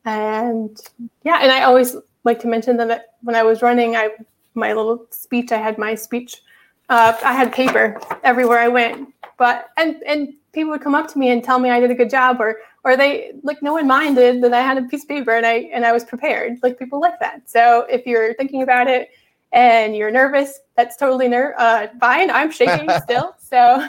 [0.04, 0.78] And
[1.22, 4.10] yeah, and I always like to mention that when I was running, I
[4.54, 6.42] my little speech, I had my speech
[6.88, 11.18] uh, I had paper everywhere I went, but and and people would come up to
[11.18, 13.86] me and tell me I did a good job, or or they like no one
[13.86, 16.58] minded that I had a piece of paper and I and I was prepared.
[16.62, 17.48] Like people like that.
[17.48, 19.10] So if you're thinking about it
[19.52, 22.30] and you're nervous, that's totally ner- uh, fine.
[22.30, 23.88] I'm shaking still, so.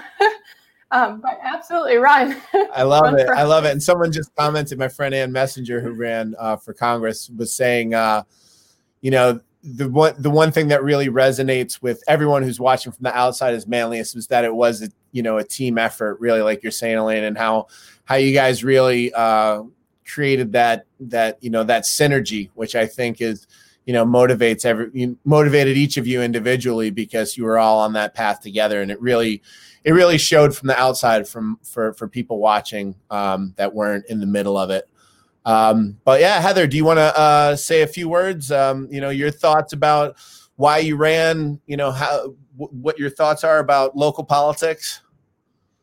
[0.95, 2.41] Um, but absolutely run.
[2.73, 3.27] I love run it.
[3.27, 3.71] I love it.
[3.71, 7.93] And someone just commented, my friend Ann Messenger, who ran uh, for Congress, was saying,
[7.93, 8.23] uh,
[9.01, 13.03] you know, the one the one thing that really resonates with everyone who's watching from
[13.03, 16.41] the outside is Manlius was that it was a you know a team effort really
[16.41, 17.67] like you're saying elaine and how
[18.03, 19.63] how you guys really uh
[20.07, 23.47] created that that you know that synergy which i think is
[23.85, 28.13] you know motivates every motivated each of you individually because you were all on that
[28.13, 29.41] path together and it really
[29.85, 34.19] it really showed from the outside from for for people watching um that weren't in
[34.19, 34.89] the middle of it
[35.45, 38.51] um, but yeah, Heather, do you want to uh, say a few words?
[38.51, 40.17] Um, you know, your thoughts about
[40.55, 41.61] why you ran.
[41.67, 45.01] You know, how w- what your thoughts are about local politics.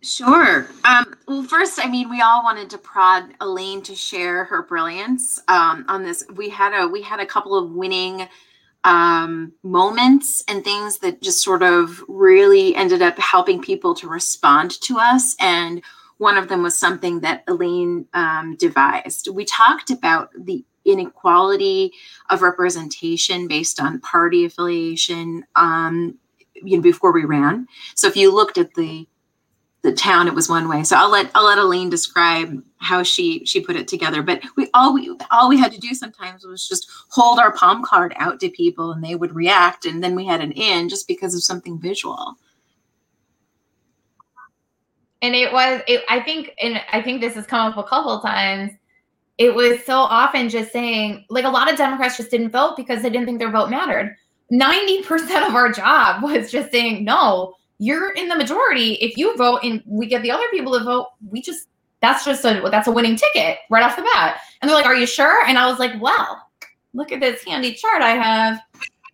[0.01, 0.67] Sure.
[0.85, 5.41] Um, well, first, I mean, we all wanted to prod Elaine to share her brilliance
[5.47, 6.25] um, on this.
[6.35, 8.29] We had a we had a couple of winning
[8.85, 14.73] um, moments and things that just sort of really ended up helping people to respond
[14.83, 15.83] to us and
[16.19, 19.29] one of them was something that Elaine um, devised.
[19.33, 21.93] We talked about the inequality
[22.31, 26.17] of representation based on party affiliation um,
[26.55, 27.67] you know, before we ran.
[27.97, 29.07] So if you looked at the
[29.83, 30.85] the town, it was one way.
[30.85, 34.23] So I'll let I'll let Elaine describe how she she put it together.
[34.23, 37.83] But we all we all we had to do sometimes was just hold our palm
[37.85, 41.09] card out to people and they would react, and then we had an in just
[41.09, 42.37] because of something visual
[45.23, 48.21] and it was it, i think and i think this has come up a couple
[48.21, 48.73] times
[49.39, 53.03] it was so often just saying like a lot of democrats just didn't vote because
[53.03, 54.15] they didn't think their vote mattered
[54.53, 59.59] 90% of our job was just saying no you're in the majority if you vote
[59.65, 61.67] and we get the other people to vote we just
[62.01, 64.95] that's just a that's a winning ticket right off the bat and they're like are
[64.95, 66.49] you sure and i was like well
[66.95, 68.61] look at this handy chart i have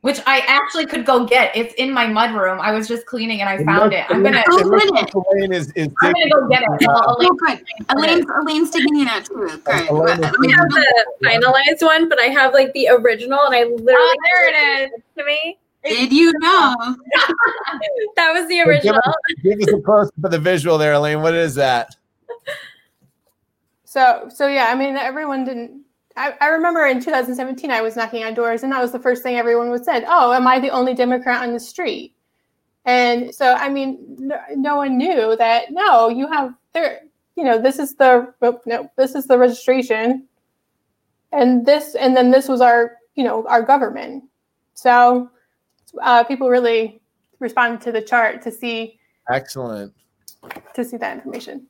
[0.02, 1.54] which I actually could go get.
[1.56, 2.60] It's in my mud room.
[2.60, 4.06] I was just cleaning and I found it.
[4.08, 4.44] I'm gonna.
[4.48, 6.86] Oh, Elaine is, is I'm gonna go get it.
[6.88, 7.60] Oh, good.
[7.90, 9.34] Elaine's, Elaine's digging it out too.
[9.34, 9.62] Good.
[9.66, 13.88] I have the finalized one, but I have like the original, and I literally.
[13.88, 15.02] Oh, there it is.
[15.18, 15.58] To me.
[15.84, 16.74] Did you know?
[18.16, 19.00] that was the original.
[19.42, 21.22] Give us, give us a close for the visual there, Elaine.
[21.22, 21.96] What is that?
[23.84, 25.82] So, so yeah, I mean, everyone didn't
[26.18, 29.22] I, I, remember in 2017, I was knocking on doors, and that was the first
[29.22, 32.12] thing everyone would said, "Oh, am I the only Democrat on the street?"
[32.84, 35.70] And so, I mean, no, no one knew that.
[35.70, 37.02] No, you have there.
[37.36, 40.26] You know, this is the oh, no, this is the registration,
[41.30, 44.24] and this, and then this was our, you know, our government.
[44.74, 45.30] So,
[46.02, 47.00] uh, people really
[47.38, 48.98] responded to the chart to see.
[49.30, 49.92] Excellent.
[50.74, 51.66] To see that information.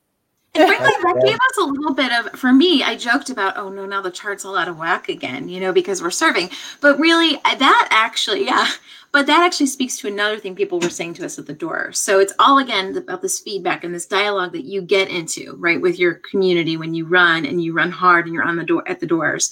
[0.55, 3.69] And frankly, that gave us a little bit of, for me, I joked about, oh
[3.69, 6.49] no, now the chart's all out of whack again, you know, because we're serving.
[6.81, 8.67] But really, that actually, yeah,
[9.11, 11.91] but that actually speaks to another thing people were saying to us at the door.
[11.91, 15.79] So it's all again about this feedback and this dialogue that you get into, right,
[15.79, 18.83] with your community when you run and you run hard and you're on the door
[18.87, 19.51] at the doors.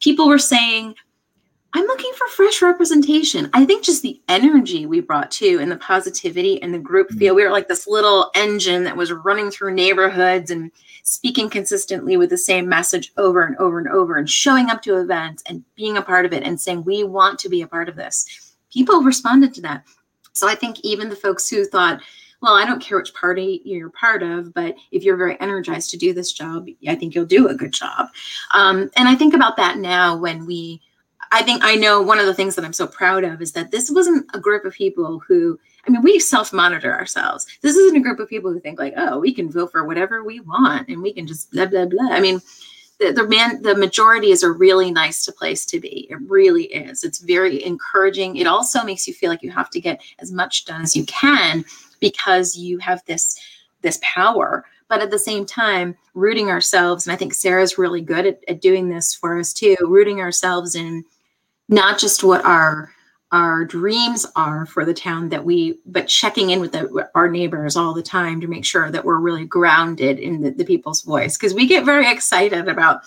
[0.00, 0.94] People were saying,
[1.76, 3.50] I'm looking for fresh representation.
[3.52, 7.34] I think just the energy we brought to and the positivity and the group feel.
[7.34, 7.36] Mm.
[7.36, 12.30] We were like this little engine that was running through neighborhoods and speaking consistently with
[12.30, 15.98] the same message over and over and over and showing up to events and being
[15.98, 18.54] a part of it and saying, We want to be a part of this.
[18.72, 19.84] People responded to that.
[20.32, 22.00] So I think even the folks who thought,
[22.40, 25.98] well, I don't care which party you're part of, but if you're very energized to
[25.98, 28.08] do this job, I think you'll do a good job.
[28.54, 30.80] Um, and I think about that now when we
[31.32, 33.70] I think I know one of the things that I'm so proud of is that
[33.70, 37.46] this wasn't a group of people who, I mean, we self monitor ourselves.
[37.62, 40.24] This isn't a group of people who think, like, oh, we can vote for whatever
[40.24, 42.10] we want and we can just blah, blah, blah.
[42.10, 42.40] I mean,
[42.98, 46.06] the, the man, the majority is a really nice place to be.
[46.10, 47.04] It really is.
[47.04, 48.36] It's very encouraging.
[48.36, 51.04] It also makes you feel like you have to get as much done as you
[51.04, 51.64] can
[52.00, 53.38] because you have this
[53.82, 58.26] this power but at the same time rooting ourselves and i think sarah's really good
[58.26, 61.04] at, at doing this for us too rooting ourselves in
[61.68, 62.92] not just what our
[63.32, 67.76] our dreams are for the town that we but checking in with the, our neighbors
[67.76, 71.36] all the time to make sure that we're really grounded in the, the people's voice.
[71.36, 73.00] Because we get very excited about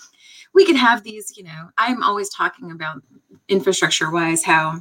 [0.54, 3.02] we could have these you know i'm always talking about
[3.48, 4.80] infrastructure wise how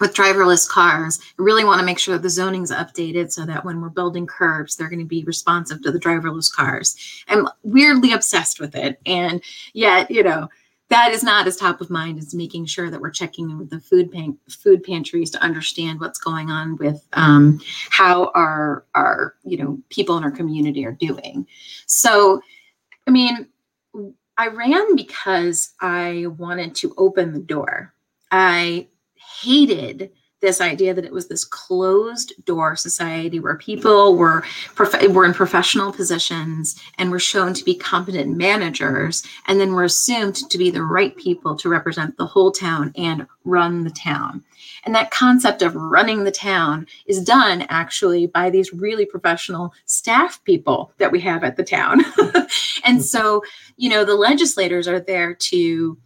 [0.00, 3.64] with driverless cars I really want to make sure that the zoning's updated so that
[3.64, 6.96] when we're building curbs they're going to be responsive to the driverless cars.
[7.28, 10.48] I'm weirdly obsessed with it and yet you know
[10.94, 13.68] that is not as top of mind as making sure that we're checking in with
[13.68, 19.34] the food pan- food pantries to understand what's going on with um, how our our
[19.42, 21.48] you know people in our community are doing.
[21.86, 22.40] So,
[23.08, 23.48] I mean,
[24.38, 27.92] I ran because I wanted to open the door.
[28.30, 28.86] I
[29.42, 30.12] hated
[30.44, 35.32] this idea that it was this closed door society where people were prof- were in
[35.32, 40.70] professional positions and were shown to be competent managers and then were assumed to be
[40.70, 44.44] the right people to represent the whole town and run the town.
[44.84, 50.44] And that concept of running the town is done actually by these really professional staff
[50.44, 52.04] people that we have at the town.
[52.84, 53.02] And hmm.
[53.02, 53.42] so
[53.76, 55.96] you know the legislators are there to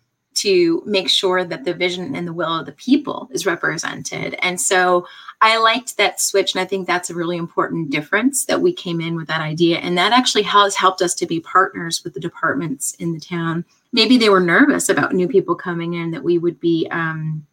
[0.40, 4.36] to make sure that the vision and the will of the people is represented.
[4.40, 5.06] And so
[5.40, 6.54] I liked that switch.
[6.54, 9.78] And I think that's a really important difference that we came in with that idea.
[9.78, 13.64] And that actually has helped us to be partners with the departments in the town.
[13.92, 16.88] Maybe they were nervous about new people coming in, that we would be.
[16.90, 17.46] Um,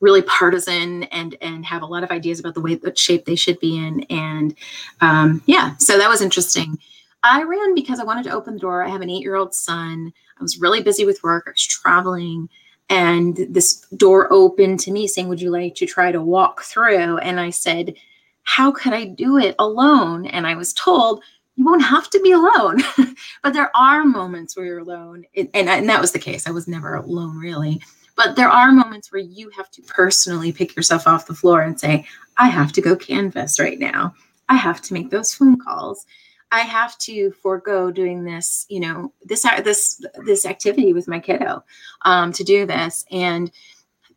[0.00, 3.34] really partisan and and have a lot of ideas about the way what shape they
[3.34, 4.54] should be in and
[5.00, 6.78] um, yeah so that was interesting
[7.26, 9.54] i ran because i wanted to open the door i have an eight year old
[9.54, 11.44] son I was really busy with work.
[11.46, 12.48] I was traveling,
[12.88, 17.18] and this door opened to me saying, Would you like to try to walk through?
[17.18, 17.94] And I said,
[18.42, 20.26] How could I do it alone?
[20.26, 21.22] And I was told,
[21.56, 22.82] You won't have to be alone.
[23.42, 25.24] but there are moments where you're alone.
[25.36, 26.46] and, and that was the case.
[26.46, 27.80] I was never alone, really.
[28.14, 31.78] But there are moments where you have to personally pick yourself off the floor and
[31.78, 32.06] say,
[32.38, 34.14] I have to go canvas right now.
[34.48, 36.06] I have to make those phone calls.
[36.52, 41.64] I have to forego doing this, you know, this this this activity with my kiddo
[42.02, 43.50] um, to do this and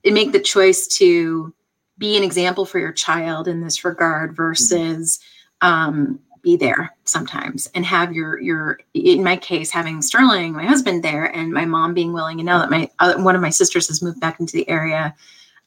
[0.06, 1.54] make the choice to
[1.98, 5.20] be an example for your child in this regard versus
[5.62, 11.04] um, be there sometimes and have your your in my case having Sterling, my husband
[11.04, 12.40] there, and my mom being willing.
[12.40, 15.16] And now that my uh, one of my sisters has moved back into the area,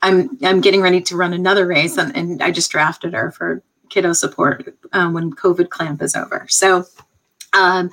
[0.00, 3.62] I'm I'm getting ready to run another race, and, and I just drafted her for
[3.92, 6.46] kiddo support um, when COVID clamp is over.
[6.48, 6.84] So
[7.52, 7.90] um,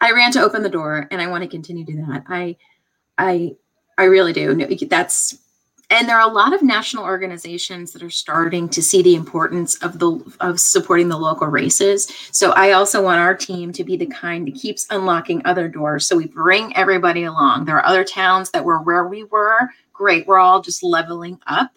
[0.00, 2.24] I ran to open the door, and I want to continue to do that.
[2.28, 2.56] I,
[3.18, 3.56] I,
[3.98, 4.54] I really do.
[4.86, 5.38] That's
[5.88, 9.76] and there are a lot of national organizations that are starting to see the importance
[9.82, 13.96] of the of supporting the local races so i also want our team to be
[13.96, 18.02] the kind that keeps unlocking other doors so we bring everybody along there are other
[18.04, 21.70] towns that were where we were great we're all just leveling up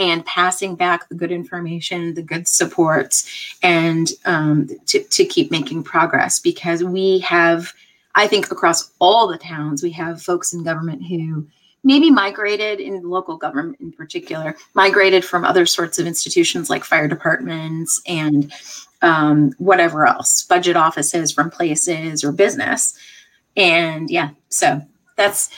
[0.00, 5.84] and passing back the good information, the good supports, and um, to, to keep making
[5.84, 7.72] progress because we have,
[8.14, 11.46] I think, across all the towns, we have folks in government who
[11.84, 17.08] maybe migrated in local government in particular, migrated from other sorts of institutions like fire
[17.08, 18.52] departments and
[19.02, 22.98] um, whatever else, budget offices from places or business.
[23.54, 24.80] And yeah, so
[25.16, 25.50] that's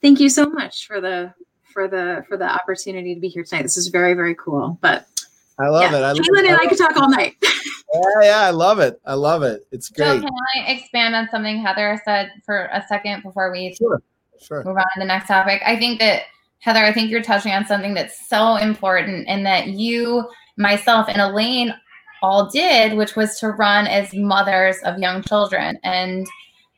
[0.00, 1.34] thank you so much for the
[1.76, 3.62] for the for the opportunity to be here tonight.
[3.62, 4.78] This is very very cool.
[4.80, 5.06] But
[5.58, 5.98] I love yeah.
[5.98, 6.02] it.
[6.02, 7.34] I Caitlin and I could talk all night.
[7.42, 8.98] yeah, yeah, I love it.
[9.04, 9.66] I love it.
[9.72, 10.06] It's great.
[10.06, 14.02] So can I expand on something Heather said for a second before we sure.
[14.40, 14.64] Sure.
[14.64, 15.60] move on to the next topic?
[15.66, 16.22] I think that
[16.60, 21.20] Heather, I think you're touching on something that's so important, and that you, myself, and
[21.20, 21.74] Elaine
[22.22, 25.78] all did, which was to run as mothers of young children.
[25.84, 26.26] And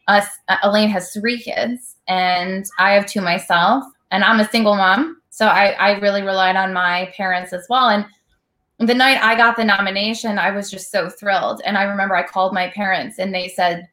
[0.09, 4.77] us, uh, Elaine has three kids, and I have two myself and I'm a single
[4.77, 5.21] mom.
[5.31, 7.89] So I, I really relied on my parents as well.
[7.89, 8.07] And
[8.79, 11.61] the night I got the nomination, I was just so thrilled.
[11.65, 13.89] And I remember I called my parents and they said,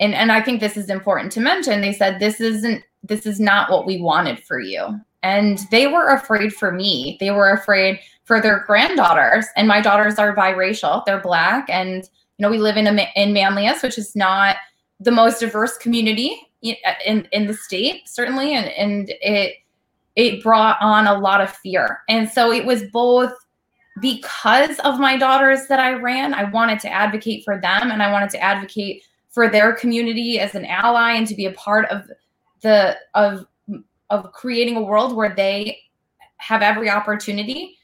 [0.00, 3.40] and, and I think this is important to mention, they said, this isn't, this is
[3.40, 5.00] not what we wanted for you.
[5.22, 7.16] And they were afraid for me.
[7.18, 9.46] They were afraid for their granddaughters.
[9.56, 11.04] And my daughters are biracial.
[11.04, 11.68] They're black.
[11.68, 14.56] And, you know, we live in a, in Manlius, which is not
[15.00, 19.54] the most diverse community Uh, in in the state certainly and and it
[20.16, 22.00] it brought on a lot of fear.
[22.08, 23.32] And so it was both
[24.00, 28.10] because of my daughters that I ran I wanted to advocate for them and I
[28.10, 32.10] wanted to advocate for their community as an ally and to be a part of
[32.62, 33.46] the of
[34.10, 35.78] of creating a world where they
[36.38, 37.76] have every opportunity.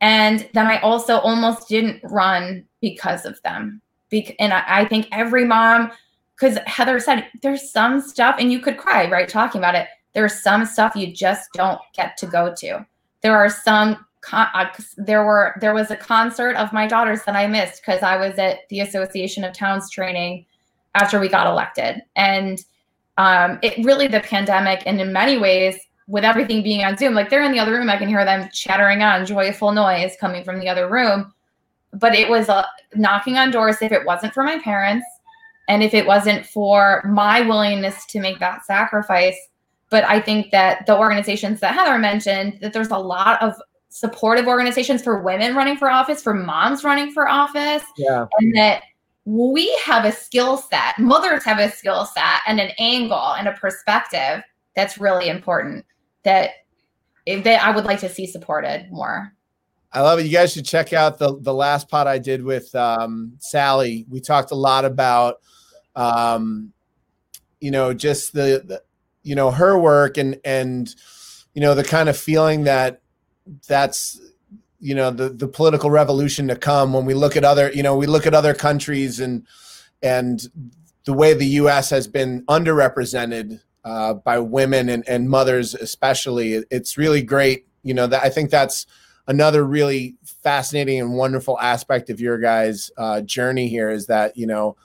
[0.00, 3.80] And then I also almost didn't run because of them.
[4.10, 5.90] Be- and I, I think every mom,
[6.42, 9.28] because Heather said there's some stuff, and you could cry, right?
[9.28, 9.86] Talking about it.
[10.12, 12.84] There's some stuff you just don't get to go to.
[13.22, 14.66] There are some Con- uh,
[14.96, 18.38] there were there was a concert of my daughters that I missed because I was
[18.38, 20.46] at the Association of Towns training
[20.94, 22.64] after we got elected, and
[23.18, 25.76] um, it really the pandemic and in many ways
[26.06, 28.48] with everything being on Zoom, like they're in the other room, I can hear them
[28.52, 31.32] chattering on joyful noise coming from the other room,
[31.92, 32.64] but it was uh,
[32.94, 33.82] knocking on doors.
[33.82, 35.06] If it wasn't for my parents,
[35.68, 39.36] and if it wasn't for my willingness to make that sacrifice,
[39.90, 43.54] but I think that the organizations that Heather mentioned, that there's a lot of
[43.88, 47.84] supportive organizations for women running for office, for moms running for office.
[47.96, 48.26] Yeah.
[48.38, 48.82] And that
[49.24, 53.52] we have a skill set, mothers have a skill set and an angle and a
[53.52, 54.42] perspective
[54.74, 55.84] that's really important
[56.24, 56.50] that
[57.26, 59.32] that I would like to see supported more.
[59.92, 60.24] I love it.
[60.24, 64.06] You guys should check out the the last pod I did with um, Sally.
[64.08, 65.36] We talked a lot about,
[65.94, 66.72] um,
[67.60, 68.82] you know, just the, the,
[69.22, 70.94] you know, her work and and
[71.54, 73.00] you know the kind of feeling that
[73.68, 74.20] that's
[74.80, 77.96] you know the the political revolution to come when we look at other you know
[77.96, 79.46] we look at other countries and
[80.02, 80.48] and
[81.04, 81.90] the way the U.S.
[81.90, 88.06] has been underrepresented uh, by women and, and mothers especially it's really great you know
[88.06, 88.86] that I think that's
[89.28, 94.46] another really fascinating and wonderful aspect of your guys uh, journey here is that you
[94.46, 94.76] know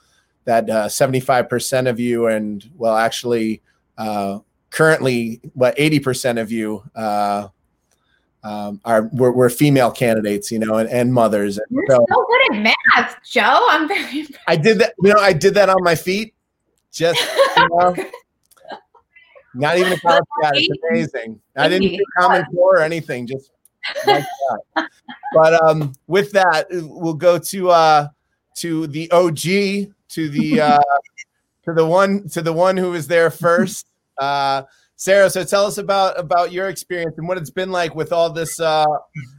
[0.48, 3.60] that uh, 75% of you and well actually
[3.98, 4.38] uh,
[4.70, 7.48] currently what 80% of you uh,
[8.42, 11.58] um, are we're, we're, female candidates, you know, and, and mothers.
[11.58, 13.66] And You're so, so, good at math, Joe.
[13.68, 14.26] I'm very.
[14.46, 14.94] I did that.
[15.02, 16.34] You know, I did that on my feet.
[16.92, 17.20] Just
[17.56, 17.96] you know,
[19.54, 20.52] not even a college grad.
[20.54, 21.40] It's amazing.
[21.56, 23.26] I didn't do Common Core or anything.
[23.26, 23.50] Just
[24.06, 24.24] like
[24.74, 24.88] that.
[25.34, 28.08] But um, with that, we'll go to uh,
[28.58, 30.78] to the OG, to the uh,
[31.64, 33.86] to the one to the one who was there first.
[34.18, 34.64] Uh,
[34.96, 38.30] Sarah, so tell us about about your experience and what it's been like with all
[38.30, 38.58] this.
[38.58, 38.84] Uh,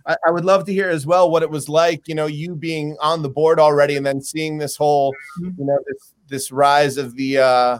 [0.07, 2.55] I, I, would love to hear as well what it was like, you know, you
[2.55, 6.95] being on the board already and then seeing this whole, you know, this this rise
[6.95, 7.80] of the uh,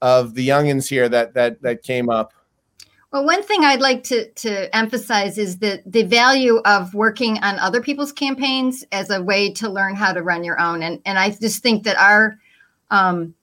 [0.00, 2.32] of the youngins here that that that came up.
[3.12, 7.58] Well, one thing I'd like to to emphasize is that the value of working on
[7.58, 11.18] other people's campaigns as a way to learn how to run your own, and and
[11.18, 12.38] I just think that our
[12.90, 13.34] um,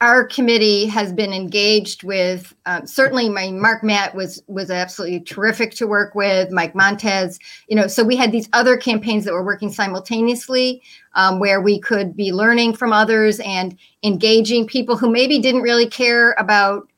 [0.00, 5.72] our committee has been engaged with um, certainly my mark matt was was absolutely terrific
[5.72, 9.44] to work with mike montez you know so we had these other campaigns that were
[9.44, 10.80] working simultaneously
[11.14, 15.88] um, where we could be learning from others and engaging people who maybe didn't really
[15.88, 16.88] care about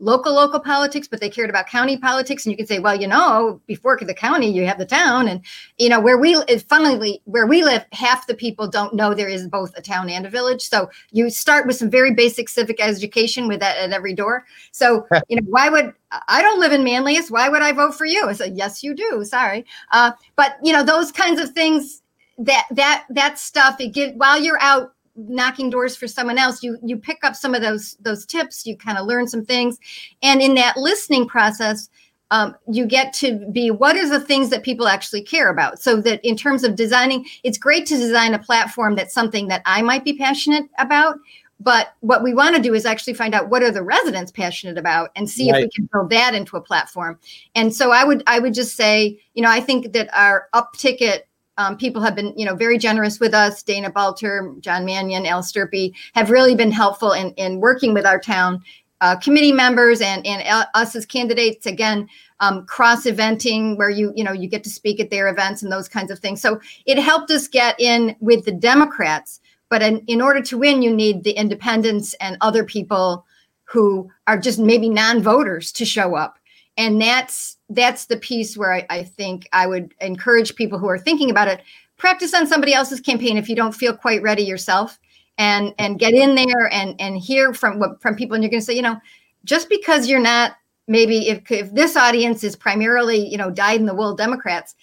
[0.00, 2.44] local local politics but they cared about county politics.
[2.44, 5.28] And you can say well you know before the county you have the town.
[5.28, 5.44] And
[5.78, 9.46] you know where we funnily where we live half the people don't know there is
[9.46, 10.62] both a town and a village.
[10.62, 14.44] So you start with some very basic civic education with that at every door.
[14.72, 15.92] So you know why would
[16.26, 17.30] i don't live in manlius.
[17.30, 18.26] Why would i vote for you?
[18.26, 19.24] I said yes you do.
[19.24, 19.64] Sorry.
[19.92, 22.02] Uh, but you know those kinds of things
[22.40, 26.78] that that that stuff it get while you're out knocking doors for someone else you
[26.82, 29.78] you pick up some of those those tips you kind of learn some things.
[30.22, 31.88] And in that listening process
[32.32, 35.80] um, you get to be what are the things that people actually care about?
[35.80, 39.62] So that in terms of designing it's great to design a platform that's something that
[39.66, 41.16] i might be passionate about
[41.60, 44.78] but what we want to do is actually find out what are the residents passionate
[44.78, 45.60] about and see right.
[45.60, 47.18] if we can build that into a platform.
[47.54, 50.72] And so i would i would just say you know i think that our up
[50.72, 51.28] ticket
[51.60, 53.62] um, people have been, you know, very generous with us.
[53.62, 58.18] Dana Balter, John Mannion, Al Stirpe have really been helpful in, in working with our
[58.18, 58.62] town
[59.02, 60.42] uh, committee members and, and
[60.72, 61.66] us as candidates.
[61.66, 62.08] Again,
[62.40, 65.70] um, cross eventing where you, you know, you get to speak at their events and
[65.70, 66.40] those kinds of things.
[66.40, 69.40] So it helped us get in with the Democrats.
[69.68, 73.26] But in, in order to win, you need the independents and other people
[73.64, 76.38] who are just maybe non-voters to show up
[76.80, 80.98] and that's that's the piece where I, I, think I would encourage people who are
[80.98, 81.62] thinking about it
[81.96, 84.98] practice on somebody else's campaign if you don't feel quite ready yourself
[85.38, 88.34] and and get in there and and hear from what from people.
[88.34, 89.00] And you're going to say you know
[89.44, 90.56] just because you're not
[90.88, 94.74] maybe if if this audience is primarily you know dyed in the wool democrats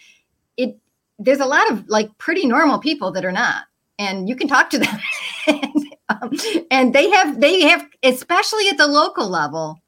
[0.56, 0.78] it
[1.20, 3.64] there's a lot of like pretty normal people that are not.
[4.00, 5.00] And you can talk to them.
[5.50, 6.32] And, um,
[6.72, 9.82] and they have they have especially at the local level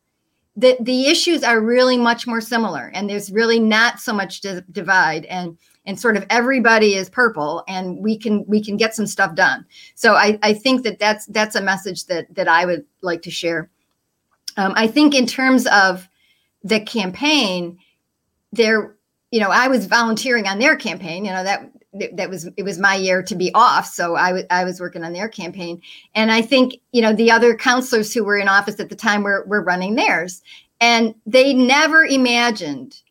[0.56, 4.41] the the issues are really much more similar and there's really not so much
[4.72, 9.08] divide and and sort of everybody is purple and we can we can get some
[9.08, 9.66] stuff done.
[9.95, 13.32] So i i think that that's that's a message that that i would like to
[13.32, 13.70] share.
[14.58, 16.08] Um, i think in terms of
[16.64, 17.78] the campaign
[18.52, 18.95] there
[19.32, 22.77] you know i was volunteering on their campaign you know that that was it was
[22.77, 25.81] my year to be off, so I was I was working on their campaign,
[26.13, 29.23] and I think you know the other counselors who were in office at the time
[29.23, 30.41] were were running theirs,
[30.79, 33.01] and they never imagined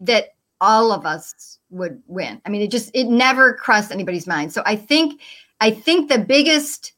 [0.00, 2.40] that all of us would win.
[2.44, 4.52] I mean, it just it never crossed anybody's mind.
[4.52, 5.20] So I think
[5.60, 6.92] I think the biggest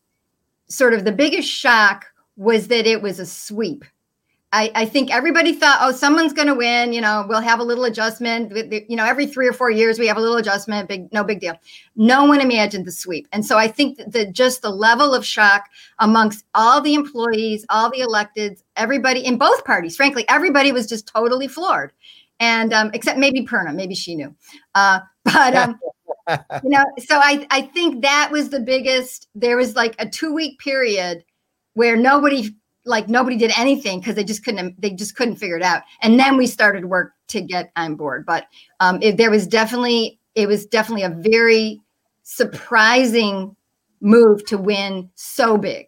[0.68, 2.06] sort of the biggest shock
[2.36, 3.84] was that it was a sweep.
[4.53, 6.92] I, I think everybody thought, oh, someone's going to win.
[6.92, 8.53] You know, we'll have a little adjustment.
[8.88, 10.88] You know, every three or four years we have a little adjustment.
[10.88, 11.55] Big, no big deal.
[11.96, 15.64] No one imagined the sweep, and so I think that just the level of shock
[15.98, 21.07] amongst all the employees, all the electeds, everybody in both parties, frankly, everybody was just
[21.07, 21.92] totally floored
[22.42, 24.34] and um, except maybe Prerna, maybe she knew.
[24.74, 25.78] Uh, but um,
[26.28, 29.28] you know, so I I think that was the biggest.
[29.34, 31.24] There was like a two week period
[31.74, 32.55] where nobody
[32.85, 36.18] like nobody did anything because they just couldn't they just couldn't figure it out, and
[36.18, 38.26] then we started work to get on board.
[38.26, 38.47] But
[38.80, 41.80] um, it, there was definitely it was definitely a very
[42.22, 43.55] surprising
[44.01, 45.87] move to win so big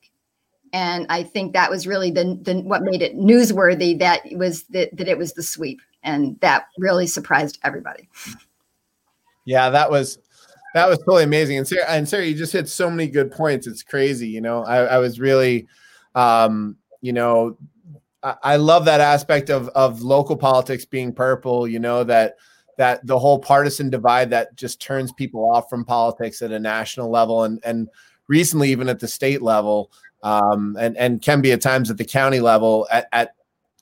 [0.75, 4.95] and I think that was really the, the what made it newsworthy that was that,
[4.97, 8.09] that it was the sweep and that really surprised everybody.
[9.47, 10.19] Yeah, that was
[10.75, 11.59] that was totally amazing.
[11.59, 13.69] And Sarah, and Sarah, you just hit so many good points.
[13.69, 14.27] It's crazy.
[14.27, 15.69] You know, I, I was really,
[16.17, 17.59] um, you know,
[18.23, 21.69] I, I love that aspect of of local politics being purple.
[21.69, 22.37] You know that
[22.79, 27.11] that the whole partisan divide that just turns people off from politics at a national
[27.11, 27.91] level and and
[28.27, 29.93] recently even at the state level
[30.23, 33.35] um, and and can be at times at the county level at at,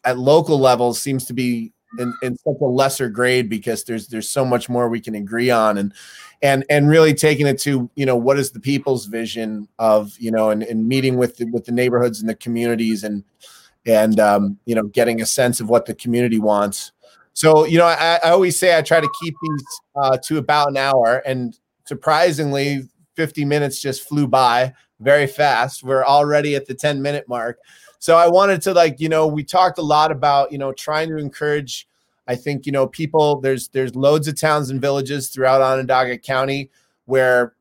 [0.05, 4.29] at local levels seems to be in, in such a lesser grade because there's there's
[4.29, 5.95] so much more we can agree on and
[6.43, 10.30] and and really taking it to you know what is the people's vision of you
[10.30, 13.24] know and, and meeting with the, with the neighborhoods and the communities and
[13.86, 16.93] and um, you know getting a sense of what the community wants.
[17.34, 20.68] So you know i, I always say i try to keep these uh, to about
[20.68, 25.82] an hour and surprisingly 50 minutes just flew by very fast.
[25.82, 27.59] We're already at the 10 minute mark.
[27.99, 31.09] So I wanted to like, you know, we talked a lot about, you know, trying
[31.11, 31.86] to encourage
[32.27, 36.70] I think, you know, people there's there's loads of towns and villages throughout Onondaga County
[37.05, 37.55] where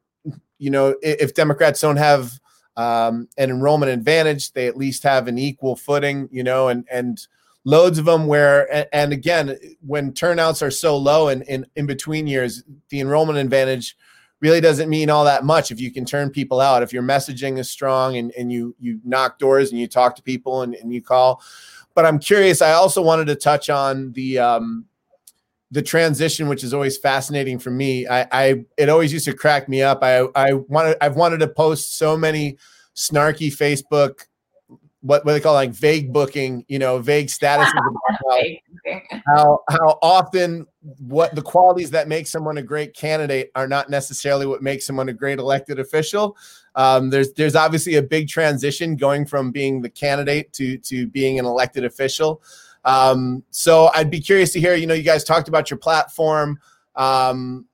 [0.62, 2.40] you know, if Democrats don't have
[2.78, 7.28] um, an enrollment advantage, they at least have an equal footing, you know, and and
[7.64, 9.56] loads of them where and, and again
[9.86, 13.96] when turnouts are so low and in, in between years the enrollment advantage
[14.42, 16.84] really doesn't mean all that much if you can turn people out.
[16.84, 20.24] If your messaging is strong and, and you you knock doors and you talk to
[20.24, 21.42] people and, and you call.
[21.94, 24.86] But i'm curious i also wanted to touch on the um
[25.72, 28.08] the transition which is always fascinating for me.
[28.08, 30.04] I i it always used to crack me up.
[30.04, 32.58] I i wanted i've wanted to post so many
[32.96, 34.26] snarky facebook
[35.02, 37.72] what, what they call like vague booking, you know, vague statuses
[39.26, 40.66] how, how, how often
[41.00, 45.10] what the qualities that make someone a great candidate are not necessarily what makes someone
[45.10, 46.38] a great elected official.
[46.76, 51.38] Um, there's there's obviously a big transition going from being the candidate to to being
[51.38, 52.42] an elected official.
[52.86, 54.76] Um, so I'd be curious to hear.
[54.76, 56.60] You know, you guys talked about your platform.
[56.96, 57.68] Um,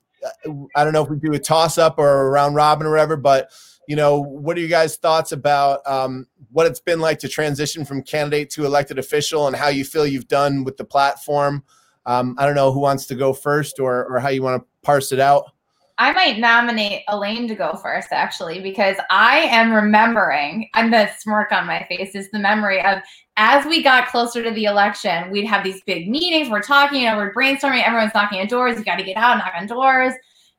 [0.75, 3.15] I don't know if we do a toss up or a round robin or whatever,
[3.15, 3.51] but
[3.87, 7.85] you know, what are you guys' thoughts about um, what it's been like to transition
[7.85, 11.63] from candidate to elected official and how you feel you've done with the platform?
[12.05, 14.67] Um, I don't know who wants to go first or, or how you want to
[14.83, 15.45] parse it out.
[15.99, 21.51] I might nominate Elaine to go first, actually, because I am remembering, I'm the smirk
[21.51, 22.99] on my face is the memory of
[23.35, 26.49] as we got closer to the election, we'd have these big meetings.
[26.49, 28.77] We're talking, you know, we're brainstorming, everyone's knocking on doors.
[28.77, 30.13] You got to get out, knock on doors.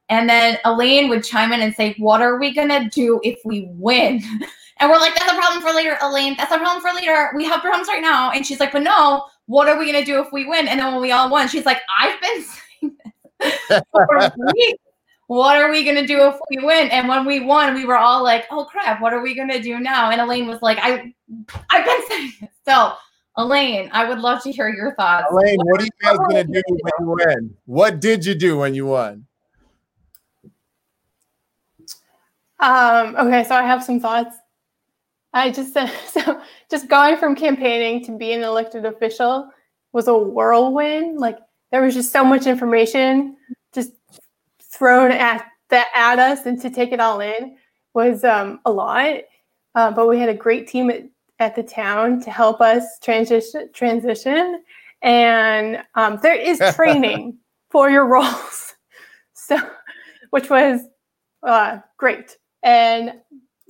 [0.09, 3.39] And then Elaine would chime in and say, What are we going to do if
[3.45, 4.23] we win?
[4.81, 6.37] And we're like, That's a problem for later, Elaine.
[6.37, 7.33] That's a problem for later.
[7.35, 8.31] We have problems right now.
[8.31, 10.69] And she's like, But no, what are we going to do if we win?
[10.69, 12.97] And then when we all won, she's like, I've been saying
[13.41, 14.83] this for weeks.
[15.27, 16.89] What are we going to do if we win?
[16.91, 19.61] And when we won, we were all like, Oh crap, what are we going to
[19.61, 20.11] do now?
[20.11, 21.13] And Elaine was like, I,
[21.71, 22.51] I've been saying this.
[22.65, 22.93] So,
[23.37, 25.27] Elaine, I would love to hear your thoughts.
[25.31, 27.57] Elaine, what, what are you guys going to do when you win?
[27.67, 29.27] What did you do when you won?
[32.61, 34.37] Um, okay, so I have some thoughts.
[35.33, 36.41] I just uh, so
[36.71, 39.51] just going from campaigning to being an elected official
[39.93, 41.19] was a whirlwind.
[41.19, 41.39] Like
[41.71, 43.37] there was just so much information
[43.73, 43.93] just
[44.63, 47.57] thrown at that at us, and to take it all in
[47.95, 49.21] was um, a lot.
[49.75, 51.05] Uh, but we had a great team at,
[51.39, 54.63] at the town to help us transition transition,
[55.03, 57.39] and um, there is training
[57.71, 58.75] for your roles,
[59.35, 59.59] so
[60.31, 60.81] which was
[61.43, 62.37] uh, great.
[62.69, 63.15] And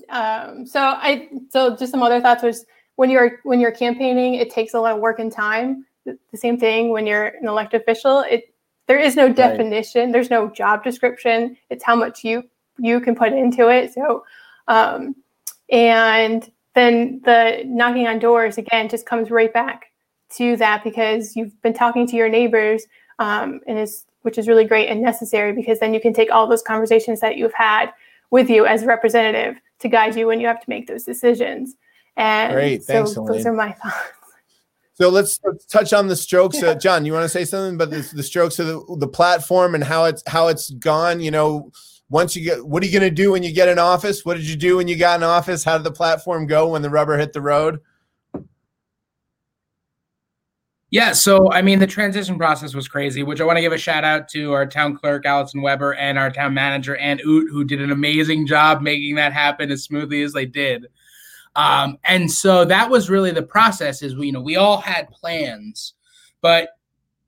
[0.09, 4.51] um, so I so just some other thoughts was when you're when you're campaigning, it
[4.51, 5.87] takes a lot of work and time.
[6.05, 8.53] The same thing when you're an elected official, it
[8.89, 10.07] there is no definition.
[10.07, 10.13] Right.
[10.13, 11.57] There's no job description.
[11.71, 12.43] It's how much you
[12.79, 13.93] you can put into it.
[13.93, 14.25] So,
[14.67, 15.15] um,
[15.71, 19.93] and then the knocking on doors again just comes right back
[20.37, 22.85] to that because you've been talking to your neighbors,
[23.21, 26.49] um, and is which is really great and necessary because then you can take all
[26.49, 27.93] those conversations that you've had
[28.31, 31.75] with you as a representative to guide you when you have to make those decisions.
[32.17, 32.83] And Great.
[32.83, 33.97] So those are my thoughts.
[34.95, 36.61] So let's, let's touch on the strokes.
[36.61, 36.71] Yeah.
[36.71, 39.77] Uh, John, you want to say something about the, the strokes of the, the platform
[39.77, 41.21] and how it's how it's gone?
[41.21, 41.71] You know,
[42.11, 44.25] once you get, what are you going to do when you get in office?
[44.25, 45.63] What did you do when you got in office?
[45.63, 47.79] How did the platform go when the rubber hit the road?
[50.91, 53.79] Yeah, so I mean, the transition process was crazy, which I want to give a
[53.79, 57.63] shout out to our town clerk, Allison Weber, and our town manager, Ann Oot, who
[57.65, 60.87] did an amazing job making that happen as smoothly as they did.
[61.57, 65.11] Um, and so that was really the process is we, you know, we all had
[65.11, 65.93] plans,
[66.41, 66.71] but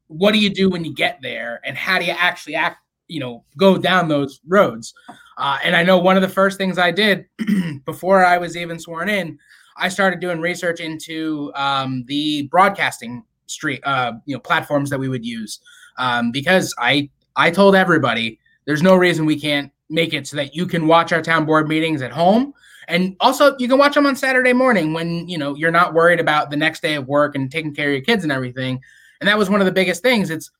[0.06, 3.20] what do you do when you get there and how do you actually act, you
[3.20, 4.94] know, go down those roads?
[5.36, 7.26] Uh, and I know one of the first things I did
[7.84, 9.38] before I was even sworn in,
[9.76, 15.08] I started doing research into um, the broadcasting street, uh, you know, platforms that we
[15.08, 15.60] would use
[15.98, 20.54] um, because I I told everybody there's no reason we can't make it so that
[20.54, 22.54] you can watch our town board meetings at home
[22.90, 26.18] and also, you can watch them on Saturday morning when you know you're not worried
[26.20, 28.80] about the next day of work and taking care of your kids and everything.
[29.20, 30.28] And that was one of the biggest things.
[30.28, 30.50] It's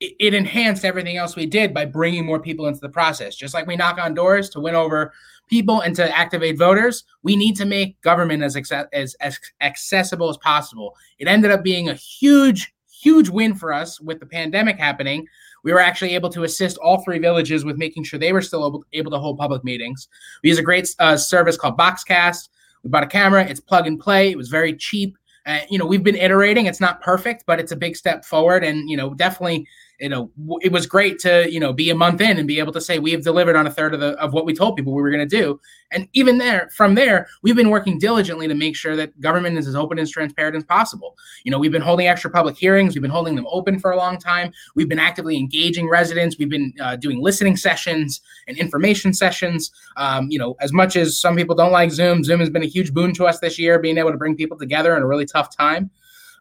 [0.00, 3.36] it, enhanced everything else we did by bringing more people into the process.
[3.36, 5.12] Just like we knock on doors to win over
[5.48, 8.56] people and to activate voters, we need to make government as,
[8.92, 10.94] as, as accessible as possible.
[11.18, 15.26] It ended up being a huge, huge win for us with the pandemic happening
[15.66, 18.68] we were actually able to assist all three villages with making sure they were still
[18.68, 20.06] able, able to hold public meetings.
[20.44, 22.50] We use a great uh, service called Boxcast.
[22.84, 23.44] We bought a camera.
[23.44, 24.30] It's plug and play.
[24.30, 25.18] It was very cheap.
[25.44, 26.66] Uh, you know, we've been iterating.
[26.66, 28.62] It's not perfect, but it's a big step forward.
[28.62, 29.66] And you know, definitely
[29.98, 30.30] you know,
[30.60, 32.98] it was great to, you know, be a month in and be able to say
[32.98, 35.10] we have delivered on a third of the of what we told people we were
[35.10, 35.58] going to do.
[35.90, 39.66] And even there, from there, we've been working diligently to make sure that government is
[39.66, 41.16] as open and transparent as possible.
[41.44, 42.94] You know, we've been holding extra public hearings.
[42.94, 44.52] We've been holding them open for a long time.
[44.74, 46.36] We've been actively engaging residents.
[46.38, 49.70] We've been uh, doing listening sessions and information sessions.
[49.96, 52.66] Um, you know, as much as some people don't like Zoom, Zoom has been a
[52.66, 55.26] huge boon to us this year, being able to bring people together in a really
[55.26, 55.90] tough time.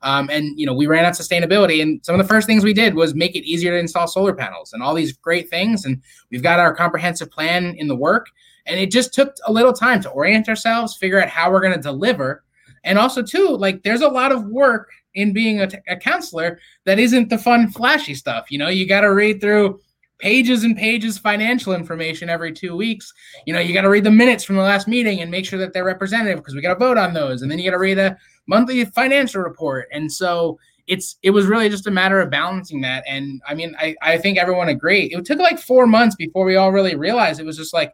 [0.01, 2.73] Um, and you know, we ran out sustainability, and some of the first things we
[2.73, 5.85] did was make it easier to install solar panels and all these great things.
[5.85, 8.27] And we've got our comprehensive plan in the work,
[8.65, 11.73] and it just took a little time to orient ourselves, figure out how we're going
[11.73, 12.43] to deliver,
[12.83, 16.59] and also too, like there's a lot of work in being a, t- a counselor
[16.85, 18.51] that isn't the fun, flashy stuff.
[18.51, 19.79] You know, you got to read through
[20.19, 23.13] pages and pages financial information every two weeks.
[23.45, 25.59] You know, you got to read the minutes from the last meeting and make sure
[25.59, 27.41] that they're representative because we got to vote on those.
[27.41, 29.87] And then you got to read a monthly financial report.
[29.91, 30.57] And so
[30.87, 33.03] it's it was really just a matter of balancing that.
[33.07, 35.13] And I mean, I, I think everyone agreed.
[35.13, 37.93] It took like four months before we all really realized it was just like,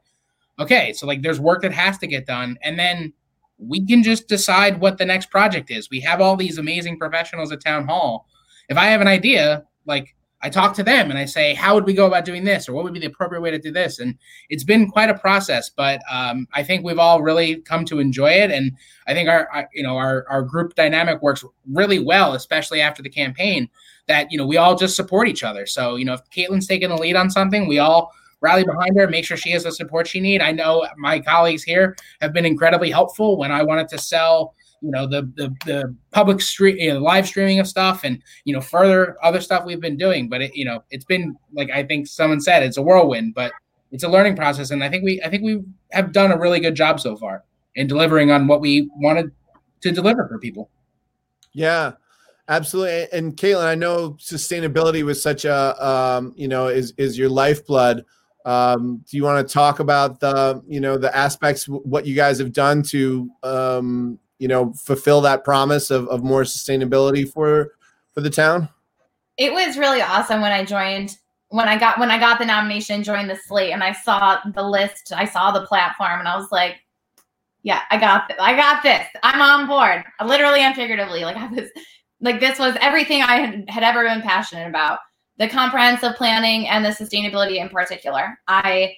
[0.60, 2.58] okay, so like there's work that has to get done.
[2.62, 3.14] And then
[3.58, 5.90] we can just decide what the next project is.
[5.90, 8.28] We have all these amazing professionals at town hall.
[8.70, 11.86] If I have an idea, like I talk to them and I say, how would
[11.86, 14.00] we go about doing this, or what would be the appropriate way to do this?
[14.00, 14.18] And
[14.50, 18.32] it's been quite a process, but um, I think we've all really come to enjoy
[18.32, 18.72] it, and
[19.08, 23.04] I think our, our, you know our our group dynamic works really well, especially after
[23.04, 23.70] the campaign.
[24.08, 25.66] That you know we all just support each other.
[25.66, 28.12] So you know if Caitlin's taking the lead on something, we all
[28.42, 30.44] rally behind her, make sure she has the support she needs.
[30.44, 34.92] I know my colleagues here have been incredibly helpful when I wanted to sell you
[34.92, 38.62] know the the, the public stream you know, live streaming of stuff and you know
[38.62, 40.28] further other stuff we've been doing.
[40.28, 43.52] But it you know it's been like i think someone said it's a whirlwind but
[43.92, 44.72] it's a learning process.
[44.72, 45.62] And i think we i think we
[45.92, 47.44] have done a really good job so far
[47.76, 49.32] in delivering on what we wanted
[49.82, 50.70] to deliver for people.
[51.54, 51.94] Yeah
[52.48, 53.08] absolutely.
[53.18, 58.06] And caitlin i know sustainability was such a um, you know is is your lifeblood.
[58.44, 62.40] Um, do you want to talk about the you know the aspects what you guys
[62.40, 67.74] have done to um, you know fulfill that promise of, of more sustainability for
[68.14, 68.68] for the town?
[69.38, 71.18] It was really awesome when i joined
[71.50, 74.64] when i got when i got the nomination joined the slate and i saw the
[74.64, 76.78] list i saw the platform and i was like
[77.62, 79.06] yeah i got this i got this.
[79.22, 80.04] I'm on board.
[80.26, 81.70] Literally and figuratively like I was
[82.20, 85.00] like this was everything i had, had ever been passionate about.
[85.38, 88.40] The comprehensive planning and the sustainability in particular.
[88.48, 88.96] I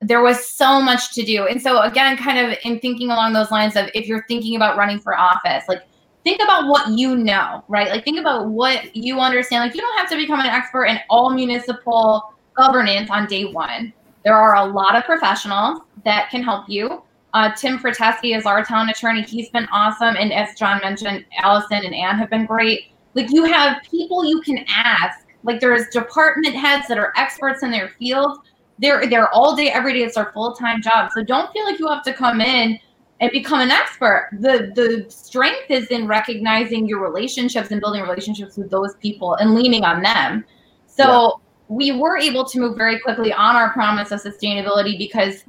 [0.00, 1.46] there was so much to do.
[1.46, 4.76] And so again, kind of in thinking along those lines of if you're thinking about
[4.76, 5.82] running for office, like
[6.24, 7.88] think about what you know, right?
[7.88, 9.64] Like think about what you understand.
[9.64, 13.92] Like you don't have to become an expert in all municipal governance on day one.
[14.24, 17.02] There are a lot of professionals that can help you.
[17.34, 19.22] Uh, Tim Frateschi is our town attorney.
[19.22, 20.16] He's been awesome.
[20.16, 22.92] And as John mentioned, Allison and Ann have been great.
[23.14, 27.70] Like you have people you can ask Like there's department heads that are experts in
[27.70, 28.38] their field.
[28.78, 30.00] They're they're all day, every day.
[30.00, 31.10] It's their full time job.
[31.12, 32.78] So don't feel like you have to come in
[33.20, 34.30] and become an expert.
[34.40, 39.54] The the strength is in recognizing your relationships and building relationships with those people and
[39.54, 40.44] leaning on them.
[40.86, 41.30] So yeah.
[41.68, 45.44] we were able to move very quickly on our promise of sustainability because